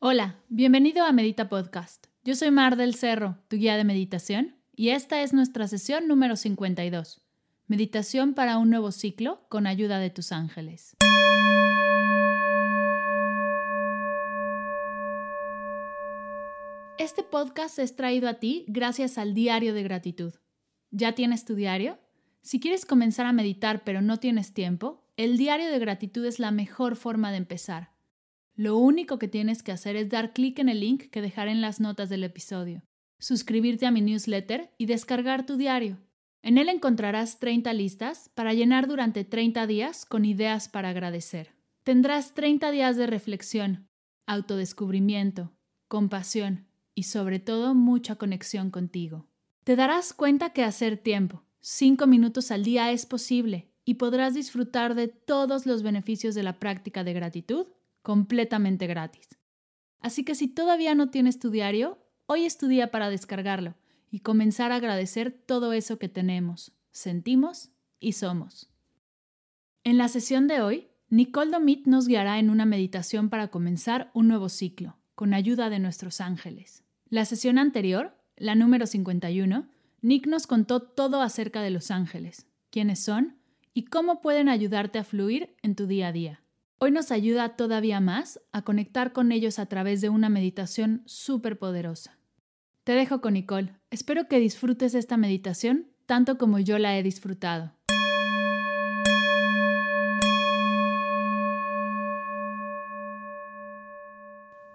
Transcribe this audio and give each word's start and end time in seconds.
Hola, 0.00 0.36
bienvenido 0.48 1.04
a 1.04 1.10
Medita 1.10 1.48
Podcast. 1.48 2.06
Yo 2.22 2.36
soy 2.36 2.52
Mar 2.52 2.76
del 2.76 2.94
Cerro, 2.94 3.38
tu 3.48 3.56
guía 3.56 3.76
de 3.76 3.82
meditación, 3.82 4.54
y 4.76 4.90
esta 4.90 5.22
es 5.22 5.32
nuestra 5.32 5.66
sesión 5.66 6.06
número 6.06 6.36
52. 6.36 7.20
Meditación 7.66 8.34
para 8.34 8.58
un 8.58 8.70
nuevo 8.70 8.92
ciclo 8.92 9.40
con 9.48 9.66
ayuda 9.66 9.98
de 9.98 10.10
tus 10.10 10.30
ángeles. 10.30 10.94
Este 16.96 17.24
podcast 17.24 17.80
es 17.80 17.96
traído 17.96 18.28
a 18.28 18.34
ti 18.34 18.66
gracias 18.68 19.18
al 19.18 19.34
Diario 19.34 19.74
de 19.74 19.82
Gratitud. 19.82 20.32
¿Ya 20.92 21.16
tienes 21.16 21.44
tu 21.44 21.56
diario? 21.56 21.98
Si 22.40 22.60
quieres 22.60 22.86
comenzar 22.86 23.26
a 23.26 23.32
meditar 23.32 23.82
pero 23.82 24.00
no 24.00 24.18
tienes 24.18 24.52
tiempo, 24.52 25.10
el 25.16 25.36
Diario 25.36 25.68
de 25.68 25.78
Gratitud 25.80 26.24
es 26.24 26.38
la 26.38 26.52
mejor 26.52 26.94
forma 26.94 27.32
de 27.32 27.38
empezar. 27.38 27.97
Lo 28.58 28.76
único 28.76 29.20
que 29.20 29.28
tienes 29.28 29.62
que 29.62 29.70
hacer 29.70 29.94
es 29.94 30.08
dar 30.08 30.32
clic 30.32 30.58
en 30.58 30.68
el 30.68 30.80
link 30.80 31.10
que 31.10 31.22
dejaré 31.22 31.52
en 31.52 31.60
las 31.60 31.78
notas 31.78 32.08
del 32.08 32.24
episodio, 32.24 32.82
suscribirte 33.20 33.86
a 33.86 33.92
mi 33.92 34.00
newsletter 34.00 34.74
y 34.76 34.86
descargar 34.86 35.46
tu 35.46 35.56
diario. 35.56 35.98
En 36.42 36.58
él 36.58 36.68
encontrarás 36.68 37.38
30 37.38 37.72
listas 37.72 38.30
para 38.34 38.54
llenar 38.54 38.88
durante 38.88 39.22
30 39.22 39.68
días 39.68 40.04
con 40.04 40.24
ideas 40.24 40.68
para 40.68 40.88
agradecer. 40.88 41.54
Tendrás 41.84 42.34
30 42.34 42.72
días 42.72 42.96
de 42.96 43.06
reflexión, 43.06 43.86
autodescubrimiento, 44.26 45.52
compasión 45.86 46.66
y 46.96 47.04
sobre 47.04 47.38
todo 47.38 47.76
mucha 47.76 48.16
conexión 48.16 48.72
contigo. 48.72 49.28
Te 49.62 49.76
darás 49.76 50.12
cuenta 50.12 50.52
que 50.52 50.64
hacer 50.64 50.96
tiempo, 50.96 51.44
5 51.60 52.08
minutos 52.08 52.50
al 52.50 52.64
día 52.64 52.90
es 52.90 53.06
posible 53.06 53.70
y 53.84 53.94
podrás 53.94 54.34
disfrutar 54.34 54.96
de 54.96 55.06
todos 55.06 55.64
los 55.64 55.84
beneficios 55.84 56.34
de 56.34 56.42
la 56.42 56.58
práctica 56.58 57.04
de 57.04 57.12
gratitud 57.12 57.68
completamente 58.08 58.86
gratis. 58.86 59.28
Así 60.00 60.24
que 60.24 60.34
si 60.34 60.48
todavía 60.48 60.94
no 60.94 61.10
tienes 61.10 61.38
tu 61.38 61.50
diario, 61.50 61.98
hoy 62.24 62.46
es 62.46 62.56
tu 62.56 62.66
día 62.66 62.90
para 62.90 63.10
descargarlo 63.10 63.74
y 64.10 64.20
comenzar 64.20 64.72
a 64.72 64.76
agradecer 64.76 65.30
todo 65.30 65.74
eso 65.74 65.98
que 65.98 66.08
tenemos, 66.08 66.72
sentimos 66.90 67.68
y 68.00 68.12
somos. 68.12 68.70
En 69.84 69.98
la 69.98 70.08
sesión 70.08 70.46
de 70.46 70.62
hoy, 70.62 70.88
Nicole 71.10 71.50
Domit 71.50 71.86
nos 71.86 72.08
guiará 72.08 72.38
en 72.38 72.48
una 72.48 72.64
meditación 72.64 73.28
para 73.28 73.48
comenzar 73.48 74.10
un 74.14 74.26
nuevo 74.26 74.48
ciclo, 74.48 74.96
con 75.14 75.34
ayuda 75.34 75.68
de 75.68 75.78
nuestros 75.78 76.22
ángeles. 76.22 76.84
La 77.10 77.26
sesión 77.26 77.58
anterior, 77.58 78.16
la 78.38 78.54
número 78.54 78.86
51, 78.86 79.68
Nick 80.00 80.26
nos 80.26 80.46
contó 80.46 80.80
todo 80.80 81.20
acerca 81.20 81.60
de 81.60 81.68
los 81.68 81.90
ángeles, 81.90 82.46
quiénes 82.70 83.00
son 83.00 83.36
y 83.74 83.84
cómo 83.84 84.22
pueden 84.22 84.48
ayudarte 84.48 84.98
a 84.98 85.04
fluir 85.04 85.54
en 85.60 85.74
tu 85.74 85.86
día 85.86 86.08
a 86.08 86.12
día. 86.12 86.42
Hoy 86.80 86.92
nos 86.92 87.10
ayuda 87.10 87.56
todavía 87.56 87.98
más 87.98 88.40
a 88.52 88.62
conectar 88.62 89.12
con 89.12 89.32
ellos 89.32 89.58
a 89.58 89.66
través 89.66 90.00
de 90.00 90.10
una 90.10 90.28
meditación 90.28 91.02
súper 91.06 91.58
poderosa. 91.58 92.20
Te 92.84 92.92
dejo 92.92 93.20
con 93.20 93.32
Nicole. 93.32 93.74
Espero 93.90 94.28
que 94.28 94.38
disfrutes 94.38 94.94
esta 94.94 95.16
meditación 95.16 95.88
tanto 96.06 96.38
como 96.38 96.60
yo 96.60 96.78
la 96.78 96.96
he 96.96 97.02
disfrutado. 97.02 97.72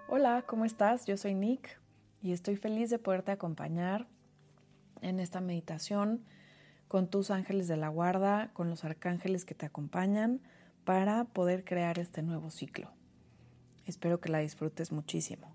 Hola, 0.06 0.44
¿cómo 0.46 0.66
estás? 0.66 1.06
Yo 1.06 1.16
soy 1.16 1.34
Nick 1.34 1.80
y 2.20 2.32
estoy 2.32 2.56
feliz 2.56 2.90
de 2.90 2.98
poderte 2.98 3.32
acompañar 3.32 4.06
en 5.00 5.20
esta 5.20 5.40
meditación 5.40 6.22
con 6.86 7.08
tus 7.08 7.30
ángeles 7.30 7.66
de 7.66 7.78
la 7.78 7.88
guarda, 7.88 8.50
con 8.52 8.68
los 8.68 8.84
arcángeles 8.84 9.46
que 9.46 9.54
te 9.54 9.64
acompañan 9.64 10.42
para 10.84 11.24
poder 11.24 11.64
crear 11.64 11.98
este 11.98 12.22
nuevo 12.22 12.50
ciclo. 12.50 12.90
Espero 13.86 14.20
que 14.20 14.28
la 14.28 14.38
disfrutes 14.38 14.92
muchísimo. 14.92 15.52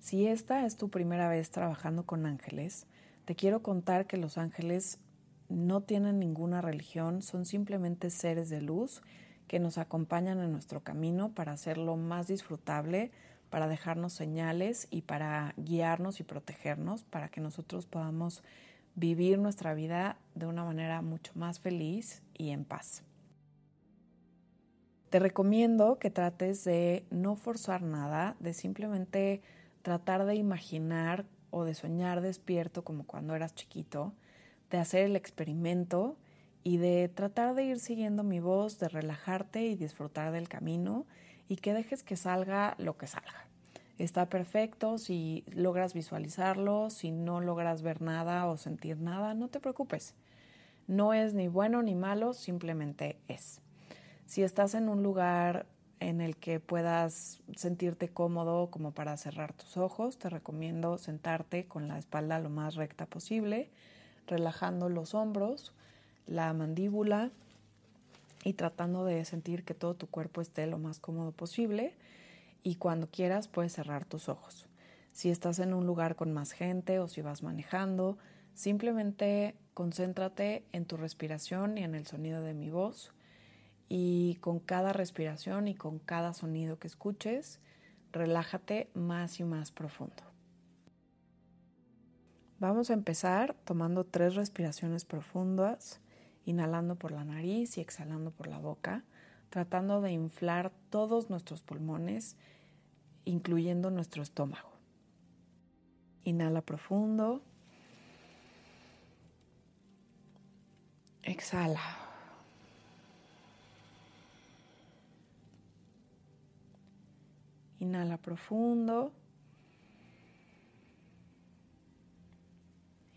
Si 0.00 0.26
esta 0.26 0.66
es 0.66 0.76
tu 0.76 0.90
primera 0.90 1.28
vez 1.28 1.50
trabajando 1.50 2.04
con 2.04 2.26
ángeles, 2.26 2.86
te 3.24 3.36
quiero 3.36 3.62
contar 3.62 4.06
que 4.06 4.16
los 4.16 4.36
ángeles 4.36 4.98
no 5.48 5.82
tienen 5.82 6.18
ninguna 6.18 6.60
religión, 6.60 7.22
son 7.22 7.44
simplemente 7.44 8.10
seres 8.10 8.48
de 8.48 8.60
luz 8.60 9.02
que 9.46 9.60
nos 9.60 9.78
acompañan 9.78 10.40
en 10.40 10.50
nuestro 10.50 10.80
camino 10.80 11.32
para 11.34 11.52
hacerlo 11.52 11.96
más 11.96 12.26
disfrutable, 12.26 13.10
para 13.50 13.68
dejarnos 13.68 14.14
señales 14.14 14.88
y 14.90 15.02
para 15.02 15.54
guiarnos 15.56 16.20
y 16.20 16.24
protegernos, 16.24 17.04
para 17.04 17.28
que 17.28 17.40
nosotros 17.40 17.86
podamos 17.86 18.42
vivir 18.94 19.38
nuestra 19.38 19.74
vida 19.74 20.16
de 20.34 20.46
una 20.46 20.64
manera 20.64 21.02
mucho 21.02 21.32
más 21.34 21.60
feliz 21.60 22.22
y 22.34 22.50
en 22.50 22.64
paz. 22.64 23.04
Te 25.12 25.18
recomiendo 25.18 25.98
que 25.98 26.08
trates 26.08 26.64
de 26.64 27.04
no 27.10 27.36
forzar 27.36 27.82
nada, 27.82 28.34
de 28.40 28.54
simplemente 28.54 29.42
tratar 29.82 30.24
de 30.24 30.36
imaginar 30.36 31.26
o 31.50 31.64
de 31.64 31.74
soñar 31.74 32.22
despierto 32.22 32.82
como 32.82 33.04
cuando 33.04 33.34
eras 33.34 33.54
chiquito, 33.54 34.14
de 34.70 34.78
hacer 34.78 35.02
el 35.02 35.14
experimento 35.14 36.16
y 36.64 36.78
de 36.78 37.10
tratar 37.14 37.54
de 37.54 37.64
ir 37.64 37.78
siguiendo 37.78 38.24
mi 38.24 38.40
voz, 38.40 38.78
de 38.78 38.88
relajarte 38.88 39.66
y 39.66 39.76
disfrutar 39.76 40.32
del 40.32 40.48
camino 40.48 41.04
y 41.46 41.56
que 41.56 41.74
dejes 41.74 42.02
que 42.02 42.16
salga 42.16 42.74
lo 42.78 42.96
que 42.96 43.06
salga. 43.06 43.46
Está 43.98 44.30
perfecto 44.30 44.96
si 44.96 45.44
logras 45.48 45.92
visualizarlo, 45.92 46.88
si 46.88 47.10
no 47.10 47.42
logras 47.42 47.82
ver 47.82 48.00
nada 48.00 48.46
o 48.46 48.56
sentir 48.56 48.96
nada, 48.96 49.34
no 49.34 49.48
te 49.48 49.60
preocupes. 49.60 50.14
No 50.86 51.12
es 51.12 51.34
ni 51.34 51.48
bueno 51.48 51.82
ni 51.82 51.94
malo, 51.94 52.32
simplemente 52.32 53.18
es. 53.28 53.61
Si 54.26 54.42
estás 54.42 54.74
en 54.74 54.88
un 54.88 55.02
lugar 55.02 55.66
en 56.00 56.20
el 56.20 56.36
que 56.36 56.58
puedas 56.58 57.40
sentirte 57.56 58.08
cómodo 58.08 58.70
como 58.70 58.92
para 58.92 59.16
cerrar 59.16 59.52
tus 59.52 59.76
ojos, 59.76 60.18
te 60.18 60.28
recomiendo 60.28 60.98
sentarte 60.98 61.66
con 61.66 61.88
la 61.88 61.98
espalda 61.98 62.40
lo 62.40 62.50
más 62.50 62.74
recta 62.74 63.06
posible, 63.06 63.70
relajando 64.26 64.88
los 64.88 65.14
hombros, 65.14 65.72
la 66.26 66.52
mandíbula 66.54 67.30
y 68.44 68.54
tratando 68.54 69.04
de 69.04 69.24
sentir 69.24 69.64
que 69.64 69.74
todo 69.74 69.94
tu 69.94 70.08
cuerpo 70.08 70.40
esté 70.40 70.66
lo 70.66 70.78
más 70.78 70.98
cómodo 70.98 71.32
posible 71.32 71.94
y 72.64 72.76
cuando 72.76 73.08
quieras 73.08 73.48
puedes 73.48 73.72
cerrar 73.72 74.04
tus 74.04 74.28
ojos. 74.28 74.66
Si 75.12 75.30
estás 75.30 75.58
en 75.58 75.74
un 75.74 75.86
lugar 75.86 76.16
con 76.16 76.32
más 76.32 76.52
gente 76.52 76.98
o 76.98 77.06
si 77.06 77.20
vas 77.20 77.42
manejando, 77.42 78.18
simplemente 78.54 79.54
concéntrate 79.74 80.64
en 80.72 80.86
tu 80.86 80.96
respiración 80.96 81.78
y 81.78 81.84
en 81.84 81.94
el 81.94 82.06
sonido 82.06 82.42
de 82.42 82.54
mi 82.54 82.70
voz 82.70 83.12
y 83.88 84.36
con 84.40 84.58
cada 84.60 84.92
respiración 84.92 85.68
y 85.68 85.74
con 85.74 85.98
cada 85.98 86.32
sonido 86.32 86.78
que 86.78 86.86
escuches, 86.86 87.60
relájate 88.12 88.90
más 88.94 89.40
y 89.40 89.44
más 89.44 89.72
profundo. 89.72 90.22
Vamos 92.58 92.90
a 92.90 92.94
empezar 92.94 93.56
tomando 93.64 94.04
tres 94.04 94.36
respiraciones 94.36 95.04
profundas, 95.04 96.00
inhalando 96.44 96.94
por 96.96 97.10
la 97.10 97.24
nariz 97.24 97.76
y 97.76 97.80
exhalando 97.80 98.30
por 98.30 98.46
la 98.46 98.58
boca, 98.58 99.04
tratando 99.50 100.00
de 100.00 100.12
inflar 100.12 100.72
todos 100.88 101.28
nuestros 101.28 101.62
pulmones, 101.62 102.36
incluyendo 103.24 103.90
nuestro 103.90 104.22
estómago. 104.22 104.70
Inhala 106.24 106.62
profundo. 106.62 107.42
Exhala. 111.22 112.01
Inhala 117.82 118.16
profundo. 118.16 119.12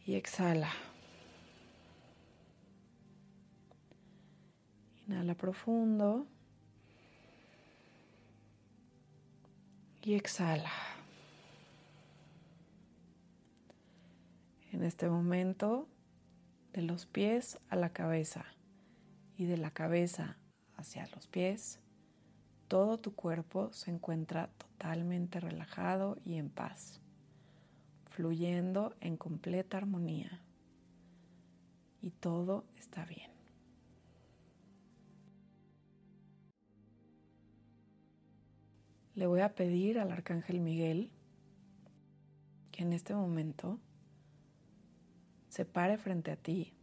Y 0.08 0.16
exhala. 0.16 0.72
Inhala 5.06 5.36
profundo. 5.36 6.26
Y 10.02 10.16
exhala. 10.16 10.72
En 14.72 14.84
este 14.84 15.08
momento, 15.08 15.88
de 16.74 16.82
los 16.82 17.06
pies 17.06 17.60
a 17.70 17.76
la 17.76 17.90
cabeza 17.94 18.46
y 19.38 19.46
de 19.46 19.58
la 19.58 19.70
cabeza 19.70 20.38
hacia 20.76 21.06
los 21.14 21.28
pies, 21.28 21.80
todo 22.68 23.00
tu 23.00 23.14
cuerpo 23.14 23.72
se 23.74 23.92
encuentra 23.92 24.50
totalmente 24.58 25.40
relajado 25.40 26.18
y 26.24 26.36
en 26.36 26.50
paz, 26.50 27.02
fluyendo 28.06 28.96
en 29.02 29.18
completa 29.18 29.78
armonía. 29.78 30.42
Y 32.02 32.12
todo 32.12 32.66
está 32.78 33.06
bien. 33.06 33.32
Le 39.16 39.28
voy 39.28 39.40
a 39.42 39.56
pedir 39.56 39.98
al 39.98 40.12
Arcángel 40.12 40.60
Miguel 40.60 41.10
que 42.72 42.84
en 42.84 42.92
este 42.92 43.16
momento 43.16 43.80
se 45.48 45.64
pare 45.64 45.98
frente 45.98 46.32
a 46.32 46.36
ti 46.36 46.74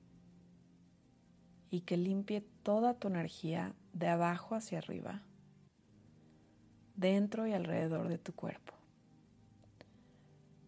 y 1.71 1.83
que 1.83 1.99
limpie 1.99 2.41
toda 2.63 2.95
tu 2.95 3.09
energía 3.09 3.75
de 3.93 4.09
abajo 4.09 4.55
hacia 4.55 4.79
arriba, 4.79 5.23
dentro 6.97 7.47
y 7.47 7.53
alrededor 7.53 8.09
de 8.09 8.19
tu 8.19 8.33
cuerpo. 8.35 8.75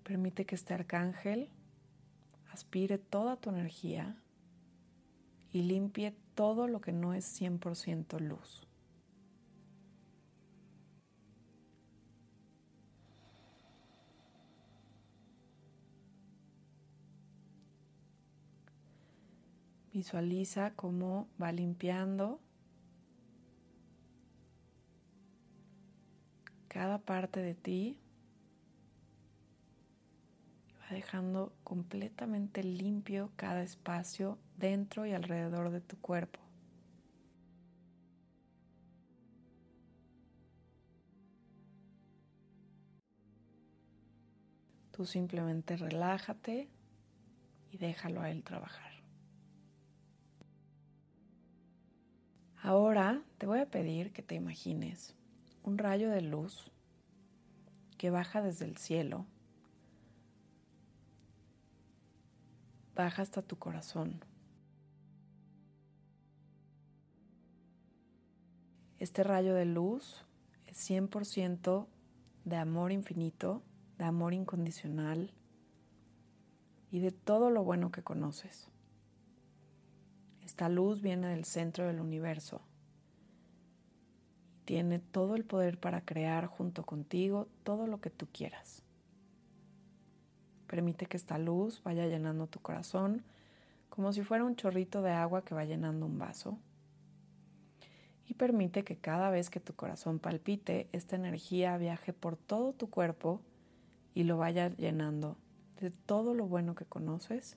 Permite 0.03 0.45
que 0.45 0.55
este 0.55 0.75
arcángel 0.75 1.49
aspire 2.53 2.99
toda 2.99 3.37
tu 3.37 3.51
energía 3.51 4.17
y 5.51 5.63
limpie 5.63 6.15
todo 6.35 6.69
lo 6.69 6.81
que 6.81 6.93
no 6.93 7.15
es 7.15 7.41
100% 7.41 8.19
luz. 8.21 8.67
Visualiza 19.93 20.73
cómo 20.75 21.29
va 21.41 21.53
limpiando 21.53 22.41
cada 26.75 26.99
parte 26.99 27.41
de 27.41 27.55
ti. 27.55 28.01
Va 30.81 30.93
dejando 30.93 31.53
completamente 31.63 32.65
limpio 32.65 33.31
cada 33.37 33.63
espacio 33.63 34.39
dentro 34.57 35.07
y 35.07 35.13
alrededor 35.13 35.71
de 35.71 35.81
tu 35.81 35.97
cuerpo. 36.01 36.41
Tú 44.91 45.07
simplemente 45.07 45.77
relájate 45.77 46.69
y 47.71 47.79
déjalo 47.79 48.21
a 48.21 48.31
él 48.33 48.43
trabajar. 48.43 48.91
Ahora 52.61 53.23
te 53.39 53.47
voy 53.47 53.61
a 53.61 53.71
pedir 53.71 54.13
que 54.13 54.23
te 54.25 54.35
imagines 54.35 55.15
un 55.65 55.79
rayo 55.79 56.11
de 56.11 56.21
luz 56.21 56.71
que 57.97 58.11
baja 58.11 58.43
desde 58.43 58.67
el 58.67 58.77
cielo, 58.77 59.27
baja 62.95 63.23
hasta 63.23 63.43
tu 63.43 63.57
corazón. 63.57 64.23
Este 68.99 69.25
rayo 69.25 69.55
de 69.55 69.65
luz 69.65 70.25
es 70.67 70.91
100% 70.91 71.87
de 72.45 72.57
amor 72.57 72.93
infinito, 72.93 73.63
de 73.99 74.05
amor 74.05 74.35
incondicional 74.35 75.33
y 76.91 77.01
de 77.01 77.11
todo 77.11 77.51
lo 77.51 77.65
bueno 77.65 77.91
que 77.91 78.03
conoces. 78.03 78.69
Esta 80.43 80.69
luz 80.69 81.01
viene 81.01 81.27
del 81.29 81.45
centro 81.45 81.87
del 81.87 82.01
universo. 82.01 82.61
Tiene 84.65 84.99
todo 84.99 85.35
el 85.35 85.45
poder 85.45 85.79
para 85.79 86.01
crear 86.01 86.47
junto 86.47 86.85
contigo 86.85 87.49
todo 87.63 87.87
lo 87.87 88.01
que 88.01 88.11
tú 88.11 88.27
quieras. 88.33 88.83
Permite 90.67 91.07
que 91.07 91.17
esta 91.17 91.39
luz 91.39 91.83
vaya 91.85 92.07
llenando 92.07 92.47
tu 92.47 92.61
corazón 92.61 93.23
como 93.95 94.13
si 94.13 94.23
fuera 94.23 94.45
un 94.45 94.57
chorrito 94.57 95.03
de 95.03 95.13
agua 95.13 95.45
que 95.45 95.55
va 95.55 95.65
llenando 95.65 96.07
un 96.07 96.19
vaso. 96.19 96.59
Y 98.27 98.35
permite 98.35 98.83
que 98.83 98.97
cada 98.97 99.31
vez 99.31 99.51
que 99.51 99.61
tu 99.61 99.75
corazón 99.75 100.19
palpite, 100.19 100.89
esta 100.91 101.15
energía 101.15 101.77
viaje 101.77 102.13
por 102.13 102.37
todo 102.37 102.73
tu 102.73 102.91
cuerpo 102.91 103.41
y 104.13 104.25
lo 104.25 104.37
vaya 104.37 104.71
llenando 104.71 105.37
de 105.81 105.91
todo 105.91 106.35
lo 106.35 106.47
bueno 106.47 106.75
que 106.75 106.87
conoces, 106.87 107.57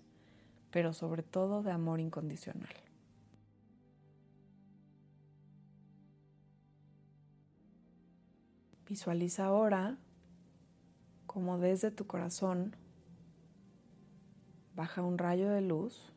pero 0.70 0.94
sobre 0.94 1.24
todo 1.24 1.64
de 1.64 1.72
amor 1.72 2.00
incondicional. 2.00 2.87
Visualiza 8.88 9.46
ahora 9.46 9.98
como 11.26 11.58
desde 11.58 11.92
tu 11.92 12.08
corazón 12.08 12.74
baja 14.76 15.02
un 15.02 15.18
rayo 15.18 15.50
de 15.50 15.60
luz 15.60 16.14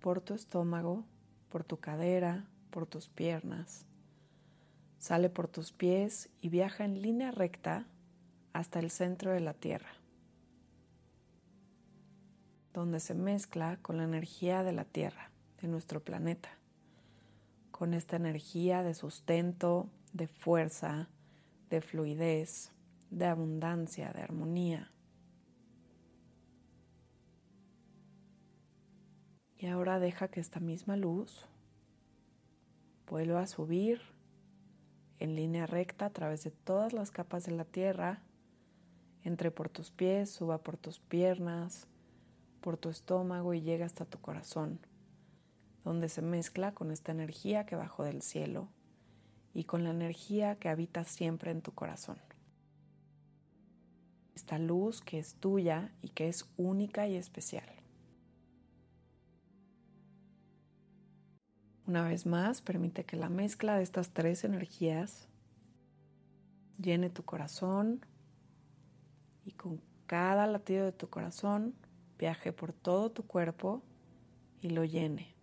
por 0.00 0.20
tu 0.20 0.34
estómago, 0.34 1.04
por 1.50 1.62
tu 1.62 1.78
cadera, 1.78 2.48
por 2.70 2.86
tus 2.86 3.08
piernas. 3.08 3.86
Sale 4.98 5.30
por 5.30 5.46
tus 5.46 5.70
pies 5.70 6.28
y 6.40 6.48
viaja 6.48 6.84
en 6.84 7.00
línea 7.00 7.30
recta 7.30 7.86
hasta 8.52 8.80
el 8.80 8.90
centro 8.90 9.30
de 9.30 9.40
la 9.40 9.54
Tierra, 9.54 9.92
donde 12.74 12.98
se 12.98 13.14
mezcla 13.14 13.78
con 13.82 13.98
la 13.98 14.04
energía 14.04 14.64
de 14.64 14.72
la 14.72 14.84
Tierra, 14.84 15.30
de 15.60 15.68
nuestro 15.68 16.00
planeta, 16.00 16.50
con 17.70 17.94
esta 17.94 18.16
energía 18.16 18.82
de 18.82 18.94
sustento, 18.94 19.88
de 20.12 20.28
fuerza, 20.28 21.08
de 21.70 21.80
fluidez, 21.80 22.70
de 23.10 23.26
abundancia, 23.26 24.12
de 24.12 24.22
armonía. 24.22 24.92
Y 29.56 29.66
ahora 29.66 29.98
deja 29.98 30.28
que 30.28 30.40
esta 30.40 30.60
misma 30.60 30.96
luz 30.96 31.46
vuelva 33.06 33.42
a 33.42 33.46
subir 33.46 34.00
en 35.18 35.36
línea 35.36 35.66
recta 35.66 36.06
a 36.06 36.10
través 36.10 36.42
de 36.42 36.50
todas 36.50 36.92
las 36.92 37.10
capas 37.10 37.44
de 37.44 37.52
la 37.52 37.64
tierra, 37.64 38.22
entre 39.22 39.50
por 39.52 39.68
tus 39.68 39.92
pies, 39.92 40.30
suba 40.30 40.58
por 40.58 40.76
tus 40.76 40.98
piernas, 40.98 41.86
por 42.60 42.76
tu 42.76 42.88
estómago 42.88 43.54
y 43.54 43.60
llega 43.60 43.86
hasta 43.86 44.04
tu 44.04 44.20
corazón, 44.20 44.80
donde 45.84 46.08
se 46.08 46.22
mezcla 46.22 46.74
con 46.74 46.90
esta 46.90 47.12
energía 47.12 47.66
que 47.66 47.76
bajó 47.76 48.02
del 48.02 48.22
cielo 48.22 48.68
y 49.54 49.64
con 49.64 49.84
la 49.84 49.90
energía 49.90 50.56
que 50.56 50.68
habita 50.68 51.04
siempre 51.04 51.50
en 51.50 51.62
tu 51.62 51.72
corazón. 51.72 52.18
Esta 54.34 54.58
luz 54.58 55.00
que 55.00 55.18
es 55.18 55.34
tuya 55.34 55.92
y 56.02 56.08
que 56.08 56.28
es 56.28 56.46
única 56.56 57.06
y 57.06 57.16
especial. 57.16 57.68
Una 61.86 62.08
vez 62.08 62.26
más, 62.26 62.62
permite 62.62 63.04
que 63.04 63.16
la 63.16 63.28
mezcla 63.28 63.76
de 63.76 63.82
estas 63.82 64.10
tres 64.10 64.44
energías 64.44 65.28
llene 66.80 67.10
tu 67.10 67.22
corazón 67.24 68.04
y 69.44 69.52
con 69.52 69.80
cada 70.06 70.46
latido 70.46 70.84
de 70.84 70.92
tu 70.92 71.08
corazón 71.08 71.74
viaje 72.18 72.52
por 72.52 72.72
todo 72.72 73.10
tu 73.10 73.26
cuerpo 73.26 73.82
y 74.60 74.70
lo 74.70 74.84
llene. 74.84 75.34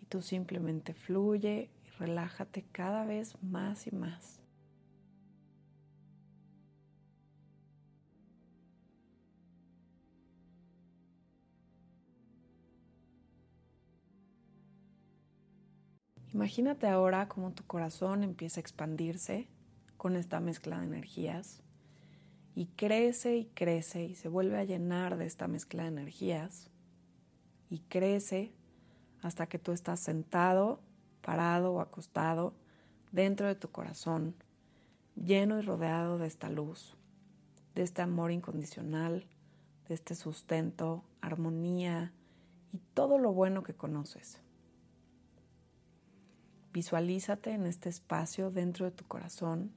Y 0.00 0.06
tú 0.06 0.20
simplemente 0.20 0.92
fluye 0.92 1.70
relájate 1.98 2.64
cada 2.72 3.04
vez 3.04 3.36
más 3.42 3.86
y 3.86 3.92
más. 3.92 4.42
Imagínate 16.32 16.86
ahora 16.86 17.28
cómo 17.28 17.52
tu 17.52 17.62
corazón 17.64 18.22
empieza 18.22 18.58
a 18.58 18.62
expandirse 18.62 19.48
con 19.98 20.16
esta 20.16 20.40
mezcla 20.40 20.78
de 20.78 20.86
energías 20.86 21.62
y 22.54 22.66
crece 22.68 23.36
y 23.36 23.46
crece 23.46 24.04
y 24.04 24.14
se 24.14 24.28
vuelve 24.28 24.58
a 24.58 24.64
llenar 24.64 25.18
de 25.18 25.26
esta 25.26 25.46
mezcla 25.46 25.82
de 25.82 25.90
energías 25.90 26.70
y 27.68 27.80
crece 27.80 28.54
hasta 29.20 29.46
que 29.46 29.58
tú 29.58 29.72
estás 29.72 30.00
sentado 30.00 30.80
parado 31.22 31.72
o 31.72 31.80
acostado 31.80 32.54
dentro 33.12 33.46
de 33.46 33.54
tu 33.54 33.70
corazón, 33.70 34.34
lleno 35.16 35.58
y 35.58 35.62
rodeado 35.62 36.18
de 36.18 36.26
esta 36.26 36.50
luz, 36.50 36.96
de 37.74 37.82
este 37.82 38.02
amor 38.02 38.32
incondicional, 38.32 39.26
de 39.88 39.94
este 39.94 40.14
sustento, 40.14 41.04
armonía 41.20 42.12
y 42.72 42.78
todo 42.94 43.18
lo 43.18 43.32
bueno 43.32 43.62
que 43.62 43.74
conoces. 43.74 44.40
Visualízate 46.72 47.50
en 47.52 47.66
este 47.66 47.90
espacio 47.90 48.50
dentro 48.50 48.86
de 48.86 48.92
tu 48.92 49.04
corazón 49.04 49.72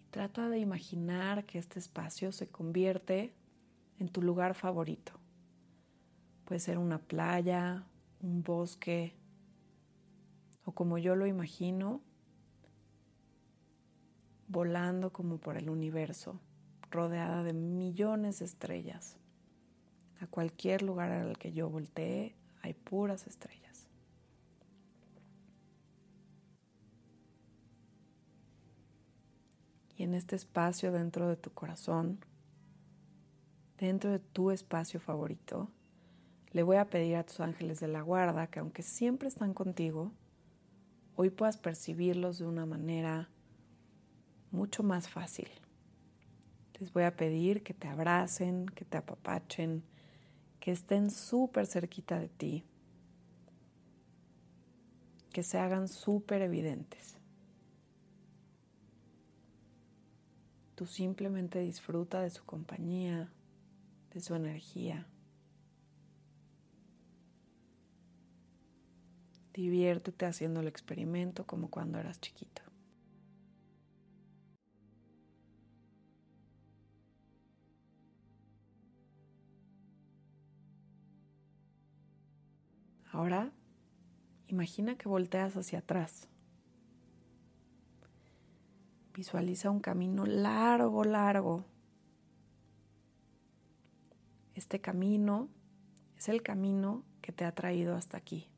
y 0.00 0.10
trata 0.10 0.48
de 0.48 0.58
imaginar 0.58 1.44
que 1.44 1.58
este 1.58 1.78
espacio 1.78 2.32
se 2.32 2.48
convierte 2.48 3.32
en 4.00 4.08
tu 4.08 4.22
lugar 4.22 4.54
favorito. 4.54 5.19
Puede 6.50 6.58
ser 6.58 6.78
una 6.78 6.98
playa, 6.98 7.84
un 8.20 8.42
bosque 8.42 9.14
o 10.64 10.72
como 10.72 10.98
yo 10.98 11.14
lo 11.14 11.28
imagino, 11.28 12.00
volando 14.48 15.12
como 15.12 15.38
por 15.38 15.56
el 15.56 15.70
universo, 15.70 16.40
rodeada 16.90 17.44
de 17.44 17.52
millones 17.52 18.40
de 18.40 18.46
estrellas. 18.46 19.16
A 20.20 20.26
cualquier 20.26 20.82
lugar 20.82 21.12
al 21.12 21.38
que 21.38 21.52
yo 21.52 21.70
voltee 21.70 22.34
hay 22.62 22.74
puras 22.74 23.28
estrellas. 23.28 23.86
Y 29.96 30.02
en 30.02 30.16
este 30.16 30.34
espacio 30.34 30.90
dentro 30.90 31.28
de 31.28 31.36
tu 31.36 31.52
corazón, 31.52 32.18
dentro 33.78 34.10
de 34.10 34.18
tu 34.18 34.50
espacio 34.50 34.98
favorito, 34.98 35.70
le 36.52 36.62
voy 36.62 36.76
a 36.76 36.90
pedir 36.90 37.16
a 37.16 37.24
tus 37.24 37.40
ángeles 37.40 37.80
de 37.80 37.88
la 37.88 38.02
guarda 38.02 38.48
que 38.48 38.58
aunque 38.58 38.82
siempre 38.82 39.28
están 39.28 39.54
contigo, 39.54 40.12
hoy 41.14 41.30
puedas 41.30 41.56
percibirlos 41.56 42.38
de 42.38 42.46
una 42.46 42.66
manera 42.66 43.28
mucho 44.50 44.82
más 44.82 45.08
fácil. 45.08 45.48
Les 46.78 46.92
voy 46.92 47.04
a 47.04 47.14
pedir 47.14 47.62
que 47.62 47.74
te 47.74 47.88
abracen, 47.88 48.66
que 48.66 48.84
te 48.84 48.96
apapachen, 48.96 49.84
que 50.58 50.72
estén 50.72 51.10
súper 51.10 51.66
cerquita 51.66 52.18
de 52.18 52.28
ti, 52.28 52.64
que 55.32 55.42
se 55.42 55.58
hagan 55.58 55.88
súper 55.88 56.42
evidentes. 56.42 57.16
Tú 60.74 60.86
simplemente 60.86 61.60
disfruta 61.60 62.22
de 62.22 62.30
su 62.30 62.44
compañía, 62.44 63.30
de 64.12 64.20
su 64.20 64.34
energía. 64.34 65.06
Diviértete 69.60 70.24
haciendo 70.24 70.60
el 70.60 70.68
experimento 70.68 71.46
como 71.46 71.68
cuando 71.68 71.98
eras 71.98 72.18
chiquito. 72.18 72.62
Ahora, 83.12 83.52
imagina 84.46 84.96
que 84.96 85.10
volteas 85.10 85.54
hacia 85.58 85.80
atrás. 85.80 86.26
Visualiza 89.12 89.70
un 89.70 89.80
camino 89.80 90.24
largo, 90.24 91.04
largo. 91.04 91.66
Este 94.54 94.80
camino 94.80 95.50
es 96.16 96.30
el 96.30 96.42
camino 96.42 97.04
que 97.20 97.32
te 97.32 97.44
ha 97.44 97.54
traído 97.54 97.94
hasta 97.94 98.16
aquí. 98.16 98.49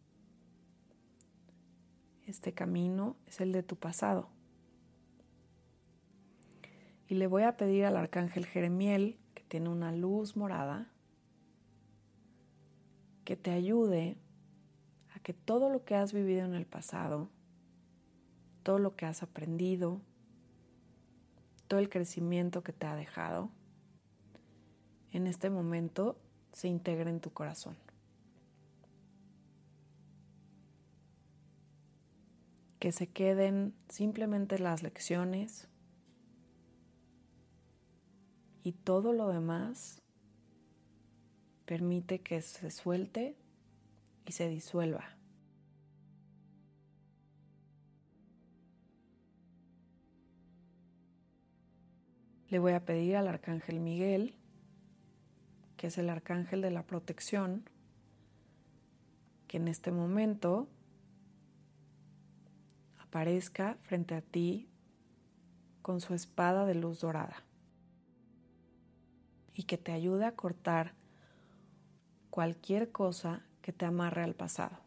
Este 2.32 2.54
camino 2.54 3.16
es 3.26 3.42
el 3.42 3.52
de 3.52 3.62
tu 3.62 3.76
pasado. 3.76 4.30
Y 7.06 7.16
le 7.16 7.26
voy 7.26 7.42
a 7.42 7.58
pedir 7.58 7.84
al 7.84 7.98
arcángel 7.98 8.46
Jeremiel, 8.46 9.18
que 9.34 9.42
tiene 9.42 9.68
una 9.68 9.92
luz 9.92 10.34
morada, 10.34 10.90
que 13.26 13.36
te 13.36 13.50
ayude 13.50 14.16
que 15.22 15.32
todo 15.32 15.70
lo 15.70 15.84
que 15.84 15.94
has 15.94 16.12
vivido 16.12 16.44
en 16.44 16.54
el 16.54 16.66
pasado, 16.66 17.28
todo 18.62 18.78
lo 18.78 18.96
que 18.96 19.06
has 19.06 19.22
aprendido, 19.22 20.00
todo 21.68 21.80
el 21.80 21.88
crecimiento 21.88 22.62
que 22.62 22.72
te 22.72 22.86
ha 22.86 22.96
dejado, 22.96 23.50
en 25.12 25.26
este 25.26 25.50
momento 25.50 26.18
se 26.52 26.68
integre 26.68 27.10
en 27.10 27.20
tu 27.20 27.30
corazón. 27.30 27.76
Que 32.82 32.90
se 32.90 33.06
queden 33.06 33.76
simplemente 33.88 34.58
las 34.58 34.82
lecciones 34.82 35.68
y 38.64 38.72
todo 38.72 39.12
lo 39.12 39.28
demás 39.28 40.02
permite 41.64 42.22
que 42.22 42.42
se 42.42 42.72
suelte 42.72 43.36
y 44.26 44.32
se 44.32 44.48
disuelva. 44.48 45.16
Le 52.48 52.58
voy 52.58 52.72
a 52.72 52.84
pedir 52.84 53.14
al 53.14 53.28
arcángel 53.28 53.78
Miguel, 53.78 54.34
que 55.76 55.86
es 55.86 55.98
el 55.98 56.10
arcángel 56.10 56.60
de 56.60 56.72
la 56.72 56.84
protección, 56.84 57.62
que 59.46 59.58
en 59.58 59.68
este 59.68 59.92
momento 59.92 60.66
aparezca 63.12 63.76
frente 63.82 64.14
a 64.14 64.22
ti 64.22 64.70
con 65.82 66.00
su 66.00 66.14
espada 66.14 66.64
de 66.64 66.74
luz 66.74 67.02
dorada 67.02 67.44
y 69.52 69.64
que 69.64 69.76
te 69.76 69.92
ayude 69.92 70.24
a 70.24 70.34
cortar 70.34 70.94
cualquier 72.30 72.90
cosa 72.90 73.42
que 73.60 73.70
te 73.70 73.84
amarre 73.84 74.22
al 74.22 74.34
pasado 74.34 74.78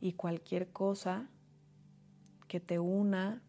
y 0.00 0.14
cualquier 0.14 0.72
cosa 0.72 1.28
que 2.46 2.58
te 2.58 2.78
una 2.78 3.42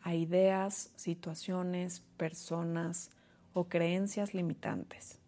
a 0.00 0.14
ideas, 0.14 0.92
situaciones, 0.94 2.04
personas 2.16 3.10
o 3.52 3.68
creencias 3.68 4.32
limitantes, 4.32 5.18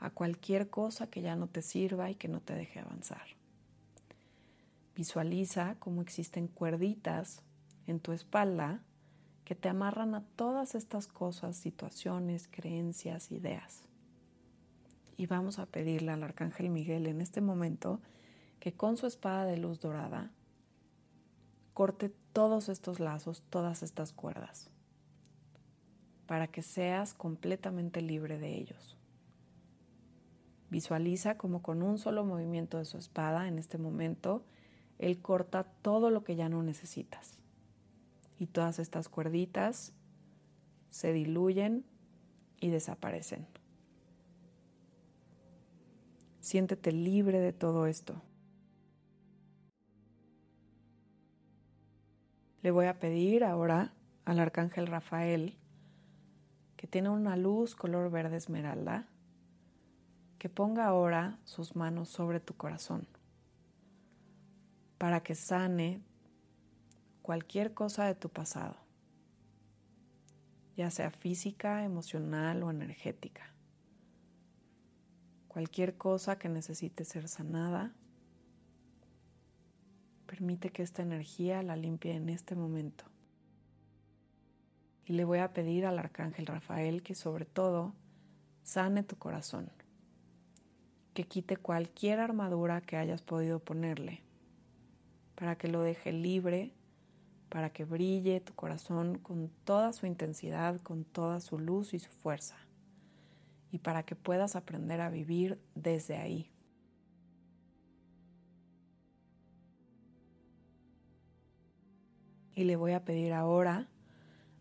a 0.00 0.10
cualquier 0.10 0.68
cosa 0.68 1.06
que 1.06 1.22
ya 1.22 1.34
no 1.34 1.46
te 1.46 1.62
sirva 1.62 2.10
y 2.10 2.14
que 2.16 2.28
no 2.28 2.42
te 2.42 2.54
deje 2.54 2.80
avanzar. 2.80 3.33
Visualiza 4.94 5.76
cómo 5.78 6.02
existen 6.02 6.48
cuerditas 6.48 7.42
en 7.86 8.00
tu 8.00 8.12
espalda 8.12 8.82
que 9.44 9.54
te 9.54 9.68
amarran 9.68 10.14
a 10.14 10.22
todas 10.36 10.74
estas 10.74 11.06
cosas, 11.06 11.56
situaciones, 11.56 12.48
creencias, 12.50 13.30
ideas 13.30 13.88
y 15.16 15.26
vamos 15.26 15.58
a 15.58 15.66
pedirle 15.66 16.12
al 16.12 16.22
Arcángel 16.22 16.70
Miguel 16.70 17.06
en 17.06 17.20
este 17.20 17.40
momento 17.40 18.00
que 18.60 18.72
con 18.72 18.96
su 18.96 19.06
espada 19.06 19.44
de 19.44 19.56
luz 19.56 19.80
dorada 19.80 20.30
corte 21.72 22.12
todos 22.32 22.68
estos 22.68 23.00
lazos, 23.00 23.42
todas 23.50 23.82
estas 23.82 24.12
cuerdas, 24.12 24.70
para 26.26 26.46
que 26.46 26.62
seas 26.62 27.14
completamente 27.14 28.00
libre 28.00 28.38
de 28.38 28.56
ellos. 28.56 28.96
Visualiza 30.70 31.36
como 31.36 31.62
con 31.62 31.82
un 31.82 31.98
solo 31.98 32.24
movimiento 32.24 32.78
de 32.78 32.84
su 32.84 32.96
espada 32.96 33.48
en 33.48 33.58
este 33.58 33.78
momento, 33.78 34.44
él 34.98 35.20
corta 35.20 35.64
todo 35.64 36.10
lo 36.10 36.24
que 36.24 36.36
ya 36.36 36.48
no 36.48 36.62
necesitas. 36.62 37.42
Y 38.38 38.46
todas 38.46 38.78
estas 38.78 39.08
cuerditas 39.08 39.92
se 40.90 41.12
diluyen 41.12 41.84
y 42.60 42.70
desaparecen. 42.70 43.46
Siéntete 46.40 46.92
libre 46.92 47.40
de 47.40 47.52
todo 47.52 47.86
esto. 47.86 48.20
Le 52.62 52.70
voy 52.70 52.86
a 52.86 52.98
pedir 52.98 53.44
ahora 53.44 53.94
al 54.24 54.38
arcángel 54.40 54.86
Rafael, 54.86 55.58
que 56.76 56.86
tiene 56.86 57.10
una 57.10 57.36
luz 57.36 57.74
color 57.74 58.10
verde 58.10 58.36
esmeralda, 58.36 59.06
que 60.38 60.48
ponga 60.48 60.86
ahora 60.86 61.38
sus 61.44 61.76
manos 61.76 62.08
sobre 62.08 62.40
tu 62.40 62.54
corazón 62.54 63.06
para 65.04 65.22
que 65.22 65.34
sane 65.34 66.00
cualquier 67.20 67.74
cosa 67.74 68.06
de 68.06 68.14
tu 68.14 68.30
pasado, 68.30 68.74
ya 70.78 70.90
sea 70.90 71.10
física, 71.10 71.84
emocional 71.84 72.62
o 72.62 72.70
energética. 72.70 73.52
Cualquier 75.46 75.98
cosa 75.98 76.38
que 76.38 76.48
necesite 76.48 77.04
ser 77.04 77.28
sanada, 77.28 77.92
permite 80.24 80.70
que 80.70 80.82
esta 80.82 81.02
energía 81.02 81.62
la 81.62 81.76
limpie 81.76 82.14
en 82.14 82.30
este 82.30 82.54
momento. 82.54 83.04
Y 85.04 85.12
le 85.12 85.26
voy 85.26 85.40
a 85.40 85.52
pedir 85.52 85.84
al 85.84 85.98
arcángel 85.98 86.46
Rafael 86.46 87.02
que 87.02 87.14
sobre 87.14 87.44
todo 87.44 87.92
sane 88.62 89.02
tu 89.02 89.16
corazón, 89.16 89.70
que 91.12 91.24
quite 91.24 91.58
cualquier 91.58 92.20
armadura 92.20 92.80
que 92.80 92.96
hayas 92.96 93.20
podido 93.20 93.58
ponerle, 93.58 94.23
para 95.34 95.56
que 95.56 95.68
lo 95.68 95.82
deje 95.82 96.12
libre, 96.12 96.72
para 97.48 97.70
que 97.70 97.84
brille 97.84 98.40
tu 98.40 98.54
corazón 98.54 99.18
con 99.18 99.50
toda 99.64 99.92
su 99.92 100.06
intensidad, 100.06 100.80
con 100.80 101.04
toda 101.04 101.40
su 101.40 101.58
luz 101.58 101.94
y 101.94 101.98
su 101.98 102.10
fuerza 102.10 102.56
y 103.74 103.78
para 103.78 104.04
que 104.04 104.14
puedas 104.14 104.54
aprender 104.54 105.00
a 105.00 105.10
vivir 105.10 105.60
desde 105.74 106.16
ahí. 106.16 106.48
Y 112.54 112.62
le 112.62 112.76
voy 112.76 112.92
a 112.92 113.04
pedir 113.04 113.32
ahora 113.32 113.88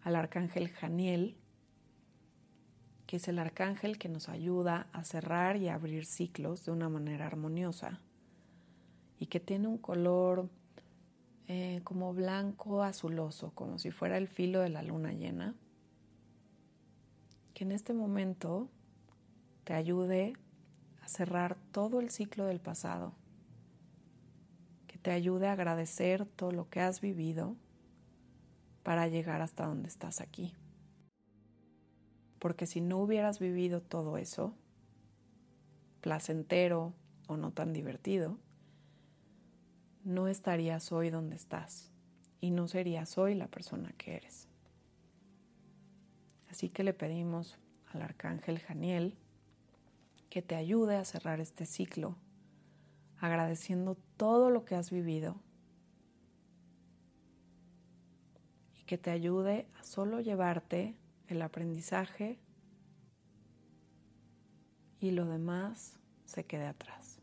al 0.02 0.16
arcángel 0.16 0.70
Janiel, 0.70 1.38
que 3.06 3.18
es 3.18 3.28
el 3.28 3.38
arcángel 3.38 4.00
que 4.00 4.10
nos 4.10 4.30
ayuda 4.30 4.88
a 4.94 5.04
cerrar 5.04 5.58
y 5.58 5.70
abrir 5.70 6.08
ciclos 6.08 6.66
de 6.66 6.72
una 6.72 6.90
manera 6.90 7.28
armoniosa, 7.28 8.02
y 9.20 9.28
que 9.28 9.40
tiene 9.40 9.68
un 9.68 9.78
color 9.78 10.50
eh, 11.48 11.82
como 11.84 12.14
blanco 12.14 12.84
azuloso, 12.84 13.52
como 13.54 13.78
si 13.78 13.92
fuera 13.92 14.18
el 14.18 14.28
filo 14.28 14.62
de 14.62 14.70
la 14.70 14.82
luna 14.82 15.12
llena, 15.12 15.56
que 17.54 17.66
en 17.66 17.72
este 17.72 17.94
momento 17.94 18.70
te 19.64 19.74
ayude 19.74 20.34
a 21.02 21.08
cerrar 21.08 21.58
todo 21.72 22.00
el 22.00 22.10
ciclo 22.10 22.46
del 22.46 22.62
pasado, 22.62 23.14
que 24.88 24.98
te 24.98 25.12
ayude 25.12 25.48
a 25.48 25.54
agradecer 25.54 26.26
todo 26.26 26.52
lo 26.52 26.70
que 26.70 26.80
has 26.80 27.02
vivido 27.02 27.56
para 28.84 29.08
llegar 29.08 29.42
hasta 29.42 29.66
donde 29.66 29.90
estás 29.90 30.22
aquí. 30.22 30.54
Porque 32.40 32.66
si 32.66 32.82
no 32.82 33.00
hubieras 33.00 33.40
vivido 33.40 33.82
todo 33.82 34.18
eso, 34.18 34.54
placentero 36.02 36.94
o 37.28 37.38
no 37.38 37.52
tan 37.52 37.74
divertido, 37.74 38.38
no 40.04 40.28
estarías 40.28 40.92
hoy 40.92 41.10
donde 41.10 41.36
estás 41.36 41.92
y 42.42 42.52
no 42.52 42.68
serías 42.68 43.18
hoy 43.18 43.36
la 43.36 43.48
persona 43.48 43.94
que 43.98 44.16
eres. 44.16 44.48
Así 46.50 46.70
que 46.70 46.84
le 46.84 46.94
pedimos 46.94 47.58
al 47.94 48.02
arcángel 48.02 48.60
Janiel 48.60 49.18
que 50.30 50.42
te 50.42 50.56
ayude 50.56 50.98
a 50.98 51.06
cerrar 51.06 51.40
este 51.40 51.66
ciclo, 51.66 52.16
agradeciendo 53.20 53.96
todo 54.18 54.50
lo 54.50 54.66
que 54.66 54.76
has 54.76 54.92
vivido 54.92 55.40
y 58.78 58.84
que 58.84 58.98
te 58.98 59.12
ayude 59.12 59.68
a 59.80 59.84
solo 59.84 60.20
llevarte 60.20 60.96
el 61.28 61.42
aprendizaje 61.42 62.40
y 65.00 65.12
lo 65.12 65.26
demás 65.26 66.00
se 66.26 66.46
quede 66.46 66.66
atrás. 66.66 67.23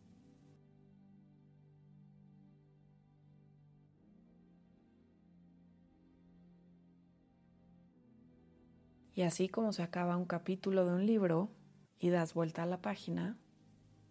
Y 9.21 9.23
así 9.23 9.51
como 9.51 9.75
se 9.75 9.83
acaba 9.83 10.17
un 10.17 10.25
capítulo 10.25 10.87
de 10.87 10.95
un 10.95 11.05
libro 11.05 11.51
y 11.99 12.09
das 12.09 12.33
vuelta 12.33 12.63
a 12.63 12.67
la 12.67 12.81
página, 12.81 13.37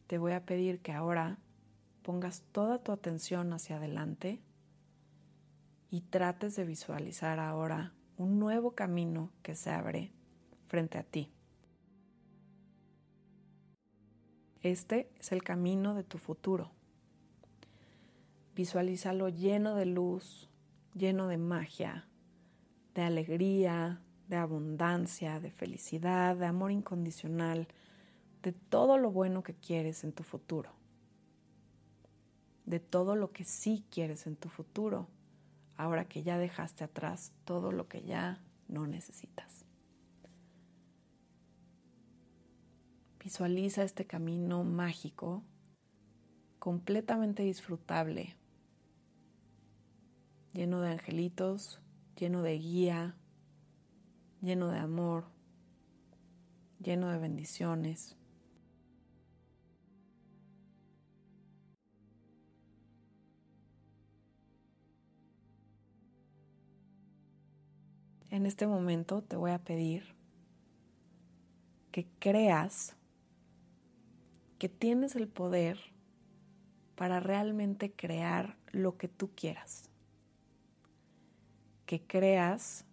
te 0.05 0.19
voy 0.19 0.33
a 0.33 0.45
pedir 0.45 0.81
que 0.81 0.91
ahora 0.91 1.39
pongas 2.03 2.43
toda 2.51 2.83
tu 2.83 2.91
atención 2.91 3.51
hacia 3.51 3.77
adelante 3.77 4.39
y 5.89 6.01
trates 6.01 6.55
de 6.55 6.63
visualizar 6.63 7.39
ahora 7.39 7.95
un 8.17 8.37
nuevo 8.37 8.75
camino 8.75 9.31
que 9.41 9.55
se 9.55 9.71
abre 9.71 10.11
frente 10.67 10.99
a 10.99 11.03
ti. 11.03 11.31
Este 14.61 15.09
es 15.19 15.31
el 15.31 15.41
camino 15.41 15.95
de 15.95 16.03
tu 16.03 16.19
futuro. 16.19 16.69
Visualízalo 18.53 19.29
lleno 19.29 19.73
de 19.73 19.87
luz, 19.87 20.51
lleno 20.93 21.27
de 21.27 21.39
magia, 21.39 22.07
de 22.93 23.01
alegría, 23.01 24.03
de 24.29 24.37
abundancia, 24.37 25.39
de 25.39 25.49
felicidad, 25.49 26.37
de 26.37 26.45
amor 26.45 26.71
incondicional, 26.71 27.67
de 28.43 28.53
todo 28.53 28.99
lo 28.99 29.11
bueno 29.11 29.41
que 29.41 29.55
quieres 29.55 30.03
en 30.03 30.13
tu 30.13 30.23
futuro, 30.23 30.71
de 32.65 32.79
todo 32.79 33.15
lo 33.15 33.31
que 33.31 33.43
sí 33.43 33.83
quieres 33.89 34.27
en 34.27 34.35
tu 34.35 34.47
futuro, 34.47 35.07
ahora 35.77 36.07
que 36.07 36.21
ya 36.21 36.37
dejaste 36.37 36.83
atrás 36.83 37.33
todo 37.43 37.71
lo 37.71 37.87
que 37.87 38.03
ya 38.03 38.43
no 38.67 38.85
necesitas. 38.85 39.65
Visualiza 43.23 43.81
este 43.83 44.05
camino 44.05 44.63
mágico, 44.63 45.43
completamente 46.59 47.41
disfrutable, 47.41 48.35
lleno 50.53 50.81
de 50.81 50.91
angelitos, 50.91 51.81
lleno 52.15 52.43
de 52.43 52.59
guía, 52.59 53.15
lleno 54.41 54.69
de 54.69 54.79
amor, 54.79 55.25
lleno 56.79 57.09
de 57.09 57.17
bendiciones. 57.17 58.15
En 68.29 68.45
este 68.45 68.67
momento 68.67 69.23
te 69.23 69.35
voy 69.35 69.51
a 69.51 69.63
pedir 69.63 70.15
que 71.91 72.07
creas 72.19 72.95
que 74.59 74.69
tienes 74.69 75.15
el 75.15 75.27
poder 75.27 75.79
para 76.95 77.19
realmente 77.19 77.91
crear 77.91 78.57
lo 78.71 78.97
que 78.97 79.07
tú 79.07 79.31
quieras. 79.33 79.89
Que 81.85 82.01
creas 82.01 82.85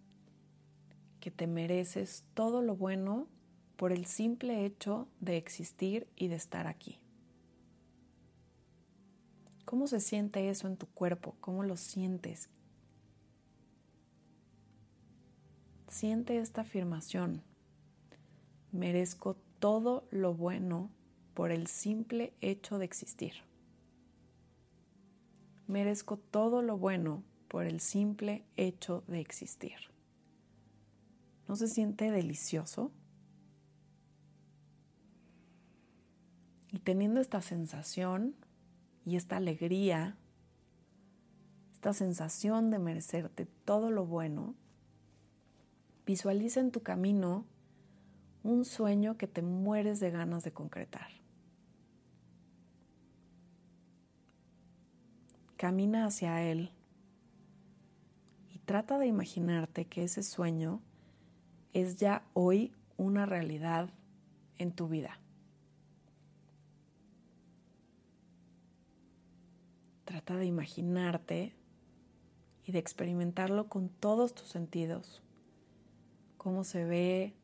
que 1.27 1.31
te 1.31 1.45
mereces 1.45 2.23
todo 2.35 2.61
lo 2.61 2.77
bueno 2.77 3.27
por 3.75 3.91
el 3.91 4.05
simple 4.05 4.63
hecho 4.63 5.09
de 5.19 5.35
existir 5.35 6.07
y 6.15 6.29
de 6.29 6.35
estar 6.35 6.67
aquí. 6.67 6.99
¿Cómo 9.65 9.87
se 9.87 9.99
siente 9.99 10.49
eso 10.49 10.67
en 10.67 10.77
tu 10.77 10.85
cuerpo? 10.87 11.35
¿Cómo 11.41 11.63
lo 11.63 11.75
sientes? 11.75 12.47
Siente 15.89 16.37
esta 16.37 16.61
afirmación. 16.61 17.41
Merezco 18.71 19.35
todo 19.59 20.07
lo 20.11 20.33
bueno 20.33 20.89
por 21.33 21.51
el 21.51 21.67
simple 21.67 22.31
hecho 22.39 22.77
de 22.77 22.85
existir. 22.85 23.33
Merezco 25.67 26.15
todo 26.15 26.61
lo 26.61 26.77
bueno 26.77 27.21
por 27.49 27.65
el 27.65 27.81
simple 27.81 28.45
hecho 28.55 29.03
de 29.07 29.19
existir. 29.19 29.96
¿No 31.47 31.55
se 31.55 31.67
siente 31.67 32.11
delicioso? 32.11 32.91
Y 36.71 36.79
teniendo 36.79 37.21
esta 37.21 37.41
sensación 37.41 38.35
y 39.05 39.15
esta 39.15 39.37
alegría, 39.37 40.17
esta 41.73 41.93
sensación 41.93 42.69
de 42.69 42.79
merecerte 42.79 43.45
todo 43.65 43.89
lo 43.89 44.05
bueno, 44.05 44.55
visualiza 46.05 46.59
en 46.59 46.71
tu 46.71 46.83
camino 46.83 47.45
un 48.43 48.65
sueño 48.65 49.17
que 49.17 49.27
te 49.27 49.41
mueres 49.41 49.99
de 49.99 50.11
ganas 50.11 50.43
de 50.43 50.51
concretar. 50.51 51.09
Camina 55.55 56.05
hacia 56.05 56.43
él 56.43 56.71
y 58.53 58.59
trata 58.59 58.99
de 58.99 59.07
imaginarte 59.07 59.85
que 59.85 60.03
ese 60.03 60.23
sueño 60.23 60.81
es 61.81 61.97
ya 61.97 62.23
hoy 62.33 62.73
una 62.97 63.27
realidad 63.27 63.91
en 64.57 64.71
tu 64.71 64.87
vida. 64.87 65.19
Trata 70.05 70.37
de 70.37 70.47
imaginarte 70.47 71.53
y 72.65 72.71
de 72.71 72.79
experimentarlo 72.79 73.69
con 73.69 73.89
todos 73.89 74.33
tus 74.33 74.47
sentidos. 74.47 75.21
Cómo 76.39 76.63
se 76.63 76.83
ve, 76.83 77.35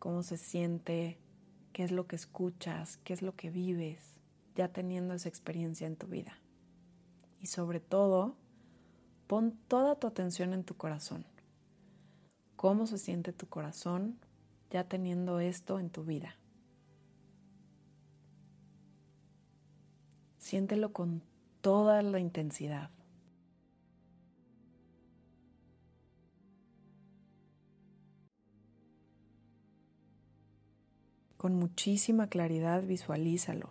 cómo 0.00 0.24
se 0.24 0.36
siente, 0.36 1.16
qué 1.72 1.84
es 1.84 1.92
lo 1.92 2.08
que 2.08 2.16
escuchas, 2.16 2.96
qué 3.04 3.12
es 3.12 3.22
lo 3.22 3.34
que 3.34 3.50
vives, 3.50 4.02
ya 4.56 4.66
teniendo 4.66 5.14
esa 5.14 5.28
experiencia 5.28 5.86
en 5.86 5.94
tu 5.94 6.08
vida. 6.08 6.40
Y 7.40 7.46
sobre 7.46 7.78
todo, 7.78 8.34
pon 9.28 9.56
toda 9.68 9.94
tu 9.94 10.08
atención 10.08 10.54
en 10.54 10.64
tu 10.64 10.76
corazón 10.76 11.31
cómo 12.62 12.86
se 12.86 12.96
siente 12.96 13.32
tu 13.32 13.48
corazón 13.48 14.20
ya 14.70 14.84
teniendo 14.84 15.40
esto 15.40 15.80
en 15.80 15.90
tu 15.90 16.04
vida. 16.04 16.36
Siéntelo 20.38 20.92
con 20.92 21.24
toda 21.60 22.00
la 22.02 22.20
intensidad. 22.20 22.90
Con 31.36 31.56
muchísima 31.56 32.28
claridad 32.28 32.84
visualízalo, 32.84 33.70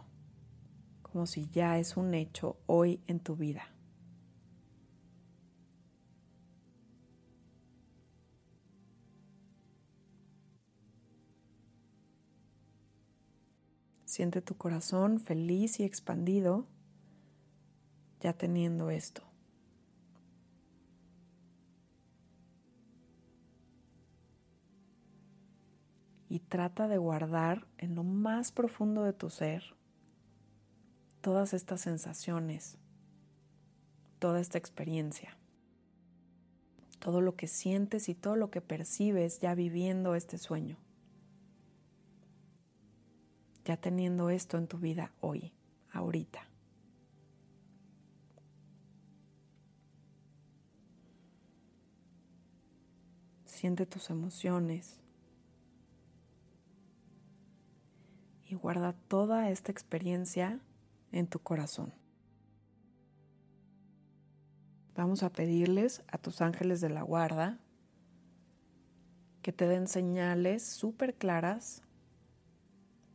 como 1.02 1.28
si 1.28 1.48
ya 1.48 1.80
es 1.80 1.96
un 1.96 2.14
hecho 2.14 2.58
hoy 2.66 3.00
en 3.08 3.22
tu 3.22 3.38
vida. 3.38 3.72
Siente 14.12 14.42
tu 14.42 14.58
corazón 14.58 15.22
feliz 15.22 15.80
y 15.80 15.86
expandido 15.86 16.68
ya 18.20 18.34
teniendo 18.34 18.90
esto. 18.90 19.24
Y 26.28 26.40
trata 26.40 26.90
de 26.90 26.98
guardar 26.98 27.66
en 27.78 27.96
lo 27.96 28.04
más 28.04 28.52
profundo 28.52 29.04
de 29.04 29.14
tu 29.14 29.30
ser 29.30 29.78
todas 31.22 31.54
estas 31.54 31.80
sensaciones, 31.80 32.78
toda 34.20 34.42
esta 34.42 34.58
experiencia, 34.58 35.38
todo 37.00 37.22
lo 37.22 37.38
que 37.38 37.48
sientes 37.48 38.10
y 38.10 38.16
todo 38.16 38.36
lo 38.36 38.52
que 38.52 38.60
percibes 38.60 39.40
ya 39.40 39.56
viviendo 39.56 40.16
este 40.16 40.38
sueño, 40.38 40.76
ya 43.66 43.78
teniendo 43.78 44.30
esto 44.30 44.58
en 44.58 44.68
tu 44.68 44.78
vida 44.78 45.12
hoy, 45.22 45.54
ahorita. 45.92 46.48
Siente 53.46 53.86
tus 53.86 54.10
emociones 54.10 55.02
y 58.48 58.56
guarda 58.56 58.94
toda 59.08 59.50
esta 59.50 59.72
experiencia 59.72 60.60
en 61.12 61.28
tu 61.28 61.40
corazón. 61.40 61.94
Vamos 64.96 65.24
a 65.24 65.30
pedirles 65.30 66.04
a 66.08 66.18
tus 66.18 66.42
ángeles 66.42 66.82
de 66.82 66.90
la 66.90 67.02
guarda 67.04 67.60
que 69.42 69.52
te 69.52 69.68
den 69.68 69.88
señales 69.88 70.64
súper 70.64 71.16
claras 71.16 71.82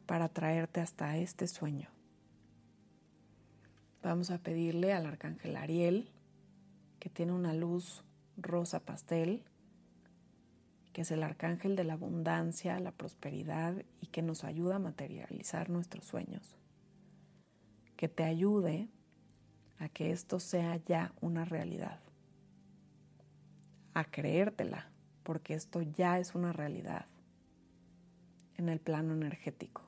para 0.07 0.29
traerte 0.29 0.81
hasta 0.81 1.17
este 1.19 1.47
sueño. 1.49 1.91
Vamos 4.03 4.31
a 4.31 4.39
pedirle 4.39 4.93
al 4.93 5.07
arcángel 5.07 5.57
Ariel, 5.57 6.09
que 7.01 7.11
tiene 7.11 7.33
una 7.33 7.53
luz 7.53 8.05
rosa 8.37 8.81
pastel, 8.81 9.43
que 10.93 11.03
es 11.03 11.11
el 11.11 11.23
arcángel 11.23 11.77
de 11.77 11.85
la 11.85 11.95
abundancia, 11.95 12.79
la 12.79 12.93
prosperidad 12.93 13.75
y 14.01 14.07
que 14.07 14.23
nos 14.23 14.45
ayuda 14.45 14.77
a 14.77 14.79
materializar 14.79 15.69
nuestros 15.71 16.05
sueños. 16.05 16.57
Que 17.97 18.09
te 18.09 18.25
ayude 18.25 18.89
a 19.79 19.89
que 19.89 20.13
esto 20.13 20.41
sea 20.41 20.77
ya 20.87 21.13
una 21.21 21.45
realidad. 21.45 22.01
A 23.93 24.05
creértela, 24.05 24.89
porque 25.23 25.55
esto 25.55 25.83
ya 25.83 26.19
es 26.19 26.35
una 26.35 26.53
realidad 26.53 27.07
en 28.57 28.69
el 28.69 28.81
plano 28.81 29.15
energético. 29.15 29.86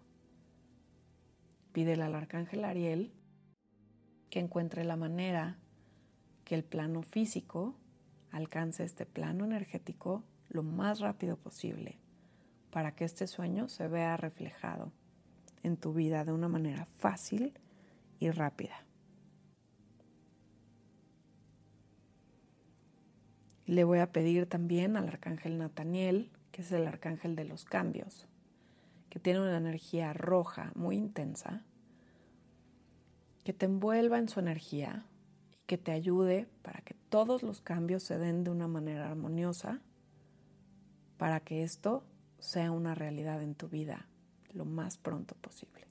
Pídele 1.79 2.03
al 2.03 2.17
arcángel 2.17 2.65
Ariel 2.65 3.13
que 4.31 4.41
encuentre 4.41 4.85
la 4.85 4.97
manera 4.97 5.59
que 6.45 6.57
el 6.57 6.65
plano 6.65 7.03
físico 7.03 7.77
alcance 8.33 8.83
este 8.83 9.07
plano 9.07 9.45
energético 9.45 10.25
lo 10.49 10.65
más 10.65 10.99
rápido 10.99 11.37
posible 11.37 12.01
para 12.73 12.97
que 12.97 13.05
este 13.05 13.29
sueño 13.29 13.69
se 13.69 13.87
vea 13.87 14.17
reflejado 14.17 14.91
en 15.63 15.77
tu 15.77 15.93
vida 15.93 16.25
de 16.25 16.33
una 16.33 16.49
manera 16.49 16.85
fácil 16.85 17.57
y 18.19 18.33
rápida. 18.33 18.85
Le 23.67 23.85
voy 23.85 24.01
a 24.01 24.11
pedir 24.11 24.47
también 24.47 24.97
al 24.97 25.07
arcángel 25.07 25.59
Nataniel, 25.59 26.33
que 26.51 26.63
es 26.63 26.73
el 26.73 26.89
arcángel 26.89 27.37
de 27.37 27.45
los 27.45 27.65
cambios, 27.65 28.27
que 29.11 29.21
tiene 29.21 29.39
una 29.39 29.59
energía 29.59 30.13
roja 30.13 30.73
muy 30.75 30.97
intensa, 30.97 31.63
que 33.49 33.55
te 33.55 33.65
envuelva 33.65 34.19
en 34.19 34.29
su 34.29 34.41
energía 34.41 35.07
y 35.51 35.57
que 35.67 35.79
te 35.79 35.91
ayude 35.91 36.47
para 36.61 36.83
que 36.83 36.93
todos 37.09 37.43
los 37.43 37.63
cambios 37.63 38.03
se 38.03 38.19
den 38.19 38.45
de 38.45 38.51
una 38.51 38.69
manera 38.69 39.09
armoniosa 39.09 39.81
para 41.17 41.41
que 41.41 41.63
esto 41.63 42.05
sea 42.39 42.71
una 42.73 42.95
realidad 42.95 43.43
en 43.43 43.55
tu 43.55 43.67
vida 43.67 44.07
lo 44.53 44.67
más 44.67 44.99
pronto 44.99 45.35
posible. 45.37 45.87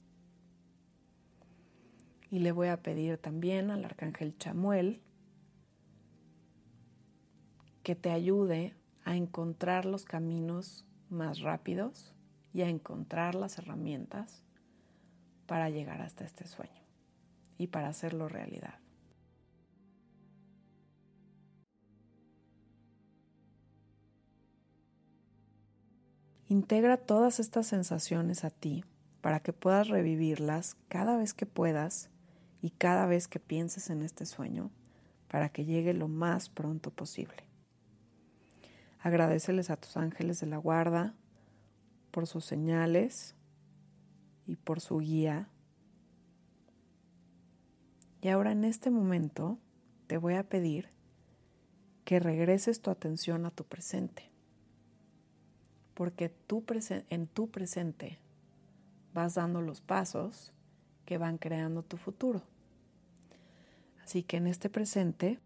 Y 2.30 2.38
le 2.38 2.52
voy 2.52 2.68
a 2.68 2.80
pedir 2.80 3.18
también 3.18 3.72
al 3.72 3.84
arcángel 3.84 4.38
Chamuel 4.38 5.02
que 7.82 7.96
te 7.96 8.12
ayude 8.12 8.76
a 9.04 9.16
encontrar 9.16 9.84
los 9.84 10.04
caminos 10.04 10.86
más 11.10 11.40
rápidos 11.40 12.14
y 12.54 12.62
a 12.62 12.68
encontrar 12.68 13.34
las 13.34 13.58
herramientas 13.58 14.44
para 15.48 15.70
llegar 15.70 16.02
hasta 16.02 16.24
este 16.24 16.46
sueño 16.46 16.87
y 17.58 17.66
para 17.66 17.88
hacerlo 17.88 18.28
realidad. 18.28 18.78
Integra 26.48 26.96
todas 26.96 27.40
estas 27.40 27.66
sensaciones 27.66 28.42
a 28.44 28.50
ti 28.50 28.82
para 29.20 29.40
que 29.40 29.52
puedas 29.52 29.88
revivirlas 29.88 30.76
cada 30.88 31.18
vez 31.18 31.34
que 31.34 31.44
puedas 31.44 32.08
y 32.62 32.70
cada 32.70 33.04
vez 33.06 33.28
que 33.28 33.38
pienses 33.38 33.90
en 33.90 34.02
este 34.02 34.24
sueño 34.24 34.70
para 35.28 35.50
que 35.50 35.66
llegue 35.66 35.92
lo 35.92 36.08
más 36.08 36.48
pronto 36.48 36.90
posible. 36.90 37.44
Agradeceles 39.00 39.70
a 39.70 39.76
tus 39.76 39.96
ángeles 39.96 40.40
de 40.40 40.46
la 40.46 40.56
guarda 40.56 41.14
por 42.10 42.26
sus 42.26 42.44
señales 42.44 43.34
y 44.46 44.56
por 44.56 44.80
su 44.80 44.98
guía. 44.98 45.48
Y 48.20 48.28
ahora 48.28 48.52
en 48.52 48.64
este 48.64 48.90
momento 48.90 49.58
te 50.06 50.16
voy 50.16 50.34
a 50.34 50.48
pedir 50.48 50.88
que 52.04 52.20
regreses 52.20 52.80
tu 52.80 52.90
atención 52.90 53.46
a 53.46 53.50
tu 53.50 53.64
presente 53.64 54.28
porque 55.98 56.28
tú 56.28 56.64
en 57.10 57.26
tu 57.26 57.50
presente 57.50 58.20
vas 59.12 59.34
dando 59.34 59.60
los 59.60 59.80
pasos 59.80 60.52
que 61.04 61.18
van 61.18 61.38
creando 61.38 61.82
tu 61.82 61.96
futuro. 61.96 62.40
Así 64.04 64.22
que 64.22 64.36
en 64.36 64.46
este 64.46 64.70
presente 64.70 65.40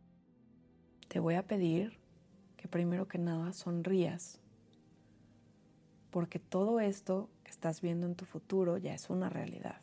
te 1.08 1.20
voy 1.20 1.36
a 1.36 1.46
pedir 1.46 1.96
que 2.58 2.68
primero 2.68 3.08
que 3.08 3.16
nada 3.16 3.54
sonrías, 3.54 4.40
porque 6.10 6.38
todo 6.38 6.80
esto 6.80 7.30
que 7.44 7.50
estás 7.50 7.80
viendo 7.80 8.06
en 8.06 8.14
tu 8.14 8.26
futuro 8.26 8.76
ya 8.76 8.92
es 8.92 9.08
una 9.08 9.30
realidad. 9.30 9.80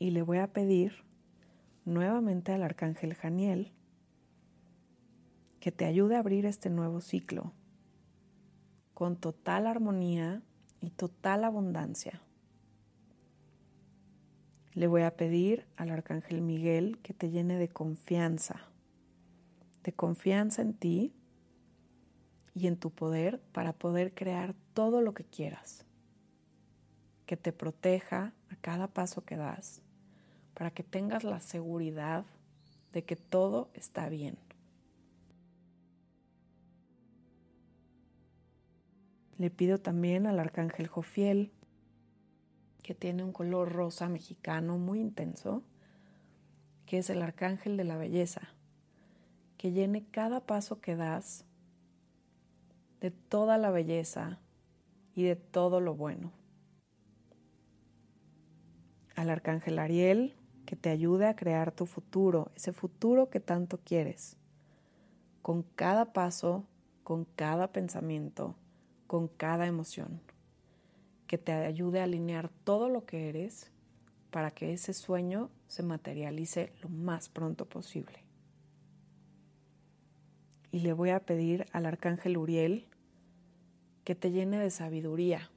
Y 0.00 0.10
le 0.10 0.22
voy 0.22 0.38
a 0.38 0.52
pedir 0.52 1.04
nuevamente 1.84 2.52
al 2.52 2.62
arcángel 2.62 3.14
Janiel 3.14 3.72
que 5.60 5.72
te 5.72 5.86
ayude 5.86 6.16
a 6.16 6.18
abrir 6.18 6.44
este 6.44 6.68
nuevo 6.68 7.00
ciclo 7.00 7.54
con 8.92 9.16
total 9.16 9.66
armonía 9.66 10.42
y 10.80 10.90
total 10.90 11.44
abundancia. 11.44 12.20
Le 14.74 14.86
voy 14.86 15.02
a 15.02 15.16
pedir 15.16 15.66
al 15.76 15.90
Arcángel 15.90 16.42
Miguel 16.42 16.98
que 16.98 17.14
te 17.14 17.30
llene 17.30 17.58
de 17.58 17.68
confianza, 17.68 18.60
de 19.82 19.92
confianza 19.92 20.62
en 20.62 20.74
ti 20.74 21.14
y 22.54 22.66
en 22.66 22.76
tu 22.76 22.90
poder 22.90 23.40
para 23.52 23.72
poder 23.72 24.14
crear 24.14 24.54
todo 24.74 25.00
lo 25.00 25.14
que 25.14 25.24
quieras, 25.24 25.86
que 27.24 27.36
te 27.36 27.52
proteja 27.52 28.34
a 28.50 28.56
cada 28.56 28.88
paso 28.88 29.24
que 29.24 29.36
das, 29.36 29.80
para 30.54 30.70
que 30.70 30.82
tengas 30.82 31.24
la 31.24 31.40
seguridad 31.40 32.24
de 32.92 33.04
que 33.04 33.16
todo 33.16 33.68
está 33.74 34.08
bien. 34.08 34.38
Le 39.36 39.50
pido 39.50 39.78
también 39.78 40.26
al 40.26 40.38
arcángel 40.38 40.86
Jofiel, 40.86 41.50
que 42.82 42.94
tiene 42.94 43.24
un 43.24 43.32
color 43.32 43.72
rosa 43.72 44.08
mexicano 44.08 44.78
muy 44.78 45.00
intenso, 45.00 45.62
que 46.86 46.98
es 46.98 47.10
el 47.10 47.20
arcángel 47.20 47.76
de 47.76 47.84
la 47.84 47.96
belleza, 47.96 48.42
que 49.56 49.72
llene 49.72 50.04
cada 50.04 50.40
paso 50.40 50.80
que 50.80 50.94
das 50.94 51.44
de 53.00 53.10
toda 53.10 53.58
la 53.58 53.70
belleza 53.70 54.38
y 55.14 55.24
de 55.24 55.36
todo 55.36 55.80
lo 55.80 55.94
bueno. 55.94 56.30
Al 59.16 59.30
arcángel 59.30 59.78
Ariel, 59.78 60.34
que 60.74 60.80
te 60.80 60.90
ayude 60.90 61.28
a 61.28 61.36
crear 61.36 61.70
tu 61.70 61.86
futuro, 61.86 62.50
ese 62.56 62.72
futuro 62.72 63.30
que 63.30 63.38
tanto 63.38 63.78
quieres, 63.84 64.36
con 65.40 65.62
cada 65.62 66.12
paso, 66.12 66.64
con 67.04 67.26
cada 67.36 67.70
pensamiento, 67.70 68.56
con 69.06 69.28
cada 69.28 69.68
emoción, 69.68 70.20
que 71.28 71.38
te 71.38 71.52
ayude 71.52 72.00
a 72.00 72.04
alinear 72.04 72.50
todo 72.64 72.88
lo 72.88 73.06
que 73.06 73.28
eres 73.28 73.70
para 74.32 74.50
que 74.50 74.72
ese 74.72 74.94
sueño 74.94 75.48
se 75.68 75.84
materialice 75.84 76.72
lo 76.82 76.88
más 76.88 77.28
pronto 77.28 77.66
posible. 77.66 78.24
Y 80.72 80.80
le 80.80 80.92
voy 80.92 81.10
a 81.10 81.20
pedir 81.20 81.66
al 81.70 81.86
arcángel 81.86 82.36
Uriel 82.36 82.88
que 84.02 84.16
te 84.16 84.32
llene 84.32 84.58
de 84.58 84.70
sabiduría. 84.72 85.52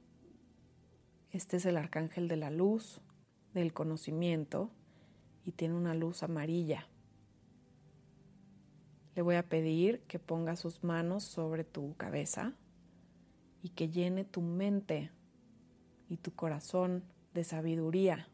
Este 1.32 1.56
es 1.56 1.66
el 1.66 1.76
arcángel 1.76 2.28
de 2.28 2.36
la 2.36 2.50
luz, 2.52 3.00
del 3.52 3.72
conocimiento, 3.72 4.70
y 5.48 5.52
tiene 5.52 5.74
una 5.74 5.94
luz 5.94 6.22
amarilla. 6.22 6.86
Le 9.14 9.22
voy 9.22 9.36
a 9.36 9.48
pedir 9.48 10.00
que 10.00 10.18
ponga 10.18 10.56
sus 10.56 10.84
manos 10.84 11.24
sobre 11.24 11.64
tu 11.64 11.96
cabeza 11.96 12.52
y 13.62 13.70
que 13.70 13.88
llene 13.88 14.26
tu 14.26 14.42
mente 14.42 15.10
y 16.10 16.18
tu 16.18 16.34
corazón 16.34 17.02
de 17.32 17.44
sabiduría 17.44 18.28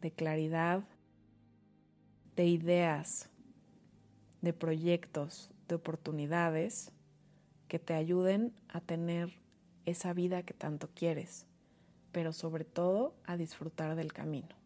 de 0.00 0.10
claridad, 0.10 0.82
de 2.34 2.46
ideas, 2.46 3.28
de 4.40 4.52
proyectos, 4.52 5.52
de 5.68 5.76
oportunidades 5.76 6.90
que 7.68 7.78
te 7.78 7.94
ayuden 7.94 8.52
a 8.68 8.80
tener 8.80 9.40
esa 9.84 10.12
vida 10.14 10.42
que 10.42 10.54
tanto 10.54 10.88
quieres, 10.96 11.46
pero 12.10 12.32
sobre 12.32 12.64
todo 12.64 13.14
a 13.24 13.36
disfrutar 13.36 13.94
del 13.94 14.12
camino. 14.12 14.59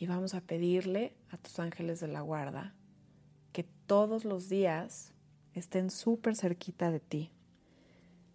Y 0.00 0.06
vamos 0.06 0.32
a 0.32 0.40
pedirle 0.40 1.12
a 1.28 1.36
tus 1.36 1.58
ángeles 1.58 2.00
de 2.00 2.08
la 2.08 2.22
guarda 2.22 2.72
que 3.52 3.64
todos 3.64 4.24
los 4.24 4.48
días 4.48 5.12
estén 5.52 5.90
súper 5.90 6.34
cerquita 6.36 6.90
de 6.90 7.00
ti, 7.00 7.30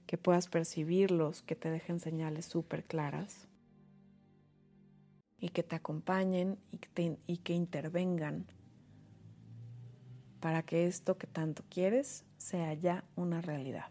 que 0.05 0.19
puedas 0.19 0.47
percibirlos, 0.47 1.41
que 1.41 1.55
te 1.55 1.71
dejen 1.71 1.99
señales 1.99 2.45
súper 2.45 2.83
claras 2.83 3.47
y 5.39 5.49
que 5.49 5.63
te 5.63 5.75
acompañen 5.75 6.59
y 6.71 6.77
que, 6.77 7.17
y 7.25 7.37
que 7.37 7.53
intervengan 7.53 8.45
para 10.41 10.61
que 10.61 10.85
esto 10.85 11.17
que 11.17 11.25
tanto 11.25 11.63
quieres 11.67 12.25
sea 12.37 12.75
ya 12.75 13.05
una 13.15 13.41
realidad. 13.41 13.89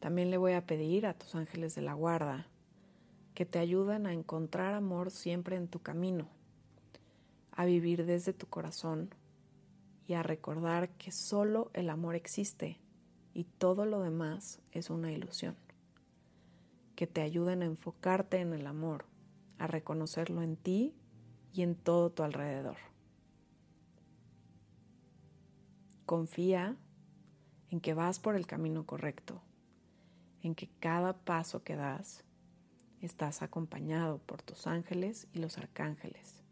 También 0.00 0.32
le 0.32 0.36
voy 0.36 0.54
a 0.54 0.66
pedir 0.66 1.06
a 1.06 1.14
tus 1.14 1.36
ángeles 1.36 1.76
de 1.76 1.82
la 1.82 1.94
guarda 1.94 2.48
que 3.36 3.44
te 3.44 3.58
ayuden 3.58 4.06
a 4.06 4.14
encontrar 4.14 4.72
amor 4.72 5.10
siempre 5.10 5.56
en 5.56 5.68
tu 5.68 5.80
camino, 5.80 6.26
a 7.52 7.66
vivir 7.66 8.06
desde 8.06 8.32
tu 8.32 8.46
corazón 8.46 9.10
y 10.06 10.14
a 10.14 10.22
recordar 10.22 10.88
que 10.96 11.12
solo 11.12 11.70
el 11.74 11.90
amor 11.90 12.14
existe 12.14 12.80
y 13.34 13.44
todo 13.44 13.84
lo 13.84 14.00
demás 14.00 14.62
es 14.72 14.88
una 14.88 15.12
ilusión. 15.12 15.54
Que 16.94 17.06
te 17.06 17.20
ayuden 17.20 17.60
a 17.60 17.66
enfocarte 17.66 18.40
en 18.40 18.54
el 18.54 18.66
amor, 18.66 19.04
a 19.58 19.66
reconocerlo 19.66 20.40
en 20.40 20.56
ti 20.56 20.94
y 21.52 21.60
en 21.60 21.74
todo 21.74 22.08
tu 22.08 22.22
alrededor. 22.22 22.78
Confía 26.06 26.78
en 27.68 27.82
que 27.82 27.92
vas 27.92 28.18
por 28.18 28.34
el 28.34 28.46
camino 28.46 28.86
correcto, 28.86 29.42
en 30.40 30.54
que 30.54 30.70
cada 30.80 31.12
paso 31.12 31.62
que 31.62 31.76
das 31.76 32.24
estás 33.02 33.42
acompañado 33.42 34.18
por 34.18 34.42
tus 34.42 34.66
ángeles 34.66 35.28
y 35.32 35.38
los 35.38 35.58
arcángeles 35.58 36.42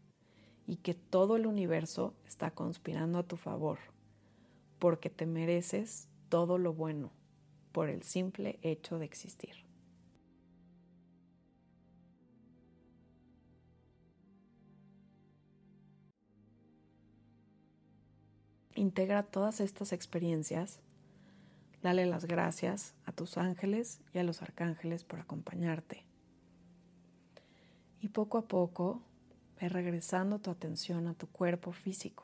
y 0.67 0.77
que 0.77 0.93
todo 0.93 1.35
el 1.35 1.45
universo 1.45 2.13
está 2.25 2.51
conspirando 2.51 3.19
a 3.19 3.23
tu 3.23 3.37
favor, 3.37 3.79
porque 4.79 5.09
te 5.09 5.25
mereces 5.25 6.07
todo 6.29 6.57
lo 6.57 6.73
bueno 6.73 7.11
por 7.71 7.89
el 7.89 8.03
simple 8.03 8.59
hecho 8.61 8.97
de 8.97 9.05
existir. 9.05 9.65
Integra 18.73 19.23
todas 19.23 19.61
estas 19.61 19.93
experiencias, 19.93 20.81
dale 21.81 22.05
las 22.05 22.25
gracias 22.25 22.93
a 23.05 23.13
tus 23.13 23.37
ángeles 23.37 24.01
y 24.13 24.17
a 24.17 24.23
los 24.23 24.41
arcángeles 24.41 25.05
por 25.05 25.19
acompañarte. 25.19 26.05
Y 28.05 28.09
poco 28.09 28.37
a 28.37 28.47
poco 28.47 29.01
Ve 29.59 29.67
regresando 29.67 30.37
tu 30.37 30.51
atención 30.51 31.07
a 31.07 31.15
tu 31.15 31.25
cuerpo 31.25 31.71
físico. 31.71 32.23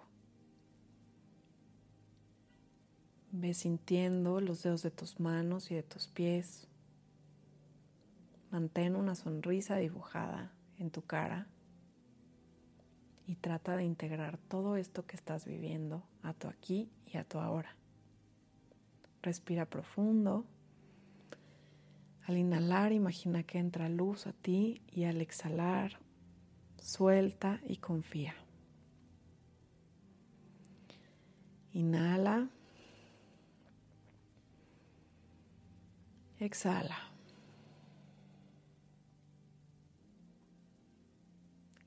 Ve 3.32 3.56
sintiendo 3.56 4.42
los 4.42 4.62
dedos 4.62 4.84
de 4.84 4.92
tus 4.92 5.20
manos 5.20 5.72
y 5.72 5.76
de 5.76 5.82
tus 5.82 6.08
pies. 6.08 6.68
Mantén 8.52 8.96
una 8.96 9.16
sonrisa 9.16 9.78
dibujada 9.78 10.52
en 10.78 10.92
tu 10.92 11.02
cara 11.02 11.48
y 13.26 13.36
trata 13.38 13.76
de 13.76 13.84
integrar 13.84 14.38
todo 14.38 14.76
esto 14.76 15.08
que 15.08 15.16
estás 15.16 15.46
viviendo 15.46 16.04
a 16.22 16.36
tu 16.36 16.48
aquí 16.48 16.92
y 17.12 17.18
a 17.18 17.24
tu 17.24 17.40
ahora. 17.40 17.76
Respira 19.24 19.66
profundo. 19.66 20.46
Al 22.32 22.38
inhalar, 22.38 22.94
imagina 22.94 23.44
que 23.44 23.58
entra 23.58 23.90
luz 23.90 24.26
a 24.26 24.32
ti 24.32 24.82
y 24.88 25.04
al 25.04 25.20
exhalar, 25.20 26.00
Suelta 26.78 27.60
y 27.68 27.76
confía. 27.76 28.34
Inhala. 31.74 32.48
Exhala. 36.40 36.96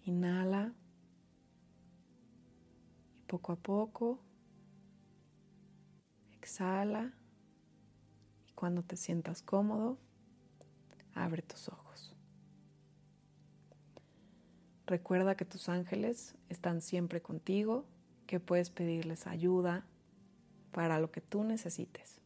Inhala. 0.04 0.74
Y 3.16 3.22
poco 3.22 3.52
a 3.52 3.56
poco 3.56 4.20
exhala. 6.34 7.14
Y 8.46 8.52
cuando 8.52 8.82
te 8.82 8.98
sientas 8.98 9.40
cómodo, 9.40 10.03
abre 11.14 11.42
tus 11.42 11.68
ojos. 11.68 12.14
Recuerda 14.86 15.36
que 15.36 15.44
tus 15.44 15.68
ángeles 15.68 16.34
están 16.48 16.82
siempre 16.82 17.22
contigo, 17.22 17.86
que 18.26 18.40
puedes 18.40 18.70
pedirles 18.70 19.26
ayuda 19.26 19.86
para 20.72 20.98
lo 20.98 21.10
que 21.10 21.20
tú 21.20 21.44
necesites 21.44 22.20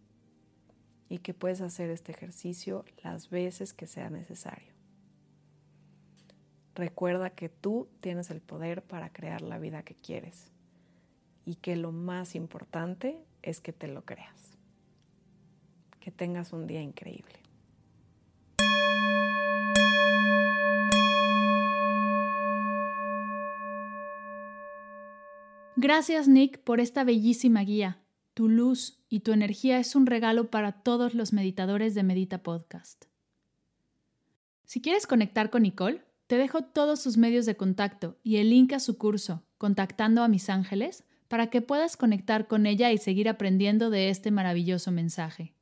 y 1.08 1.18
que 1.18 1.34
puedes 1.34 1.60
hacer 1.60 1.90
este 1.90 2.12
ejercicio 2.12 2.84
las 3.02 3.30
veces 3.30 3.74
que 3.74 3.86
sea 3.86 4.10
necesario. 4.10 4.72
Recuerda 6.74 7.30
que 7.30 7.48
tú 7.48 7.88
tienes 8.00 8.30
el 8.30 8.40
poder 8.40 8.82
para 8.82 9.12
crear 9.12 9.42
la 9.42 9.58
vida 9.58 9.82
que 9.82 9.94
quieres 9.94 10.50
y 11.44 11.56
que 11.56 11.76
lo 11.76 11.92
más 11.92 12.34
importante 12.34 13.24
es 13.42 13.60
que 13.60 13.72
te 13.72 13.88
lo 13.88 14.04
creas. 14.04 14.56
Que 16.00 16.10
tengas 16.10 16.52
un 16.52 16.66
día 16.66 16.80
increíble. 16.80 17.47
Gracias 25.80 26.26
Nick 26.26 26.58
por 26.58 26.80
esta 26.80 27.04
bellísima 27.04 27.62
guía. 27.62 28.02
Tu 28.34 28.48
luz 28.48 28.98
y 29.08 29.20
tu 29.20 29.30
energía 29.30 29.78
es 29.78 29.94
un 29.94 30.06
regalo 30.06 30.50
para 30.50 30.72
todos 30.72 31.14
los 31.14 31.32
meditadores 31.32 31.94
de 31.94 32.02
Medita 32.02 32.42
Podcast. 32.42 33.04
Si 34.64 34.82
quieres 34.82 35.06
conectar 35.06 35.50
con 35.50 35.62
Nicole, 35.62 36.02
te 36.26 36.36
dejo 36.36 36.62
todos 36.62 37.00
sus 37.00 37.16
medios 37.16 37.46
de 37.46 37.56
contacto 37.56 38.18
y 38.24 38.38
el 38.38 38.50
link 38.50 38.72
a 38.72 38.80
su 38.80 38.98
curso, 38.98 39.44
Contactando 39.56 40.24
a 40.24 40.28
mis 40.28 40.50
ángeles, 40.50 41.04
para 41.28 41.46
que 41.46 41.62
puedas 41.62 41.96
conectar 41.96 42.48
con 42.48 42.66
ella 42.66 42.90
y 42.90 42.98
seguir 42.98 43.28
aprendiendo 43.28 43.88
de 43.88 44.10
este 44.10 44.32
maravilloso 44.32 44.90
mensaje. 44.90 45.54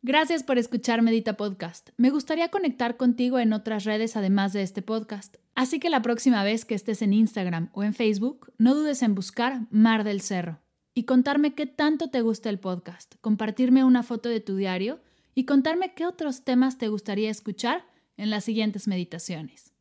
Gracias 0.00 0.42
por 0.42 0.56
escuchar 0.56 1.02
Medita 1.02 1.36
Podcast. 1.36 1.90
Me 1.98 2.08
gustaría 2.08 2.48
conectar 2.48 2.96
contigo 2.96 3.38
en 3.38 3.52
otras 3.52 3.84
redes 3.84 4.16
además 4.16 4.54
de 4.54 4.62
este 4.62 4.80
podcast. 4.80 5.36
Así 5.58 5.80
que 5.80 5.90
la 5.90 6.02
próxima 6.02 6.44
vez 6.44 6.64
que 6.64 6.76
estés 6.76 7.02
en 7.02 7.12
Instagram 7.12 7.70
o 7.72 7.82
en 7.82 7.92
Facebook, 7.92 8.52
no 8.58 8.76
dudes 8.76 9.02
en 9.02 9.16
buscar 9.16 9.66
Mar 9.72 10.04
del 10.04 10.20
Cerro 10.20 10.60
y 10.94 11.02
contarme 11.02 11.56
qué 11.56 11.66
tanto 11.66 12.10
te 12.10 12.20
gusta 12.20 12.48
el 12.48 12.60
podcast, 12.60 13.16
compartirme 13.20 13.82
una 13.82 14.04
foto 14.04 14.28
de 14.28 14.38
tu 14.38 14.54
diario 14.54 15.00
y 15.34 15.46
contarme 15.46 15.94
qué 15.94 16.06
otros 16.06 16.44
temas 16.44 16.78
te 16.78 16.86
gustaría 16.86 17.28
escuchar 17.28 17.84
en 18.16 18.30
las 18.30 18.44
siguientes 18.44 18.86
meditaciones. 18.86 19.74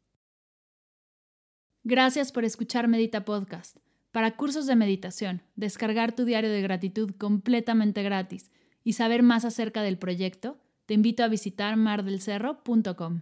Gracias 1.84 2.32
por 2.32 2.44
escuchar 2.44 2.88
Medita 2.88 3.24
Podcast. 3.24 3.78
Para 4.12 4.36
cursos 4.36 4.66
de 4.66 4.76
meditación, 4.76 5.44
descargar 5.56 6.16
tu 6.16 6.26
diario 6.26 6.50
de 6.50 6.64
gratitud 6.64 7.12
completamente 7.20 8.02
gratis 8.02 8.50
y 8.84 8.94
saber 8.94 9.22
más 9.22 9.46
acerca 9.46 9.84
del 9.84 10.00
proyecto, 10.00 10.58
te 10.88 10.96
invito 10.96 11.24
a 11.24 11.28
visitar 11.28 11.78
mardelcerro.com. 11.78 13.22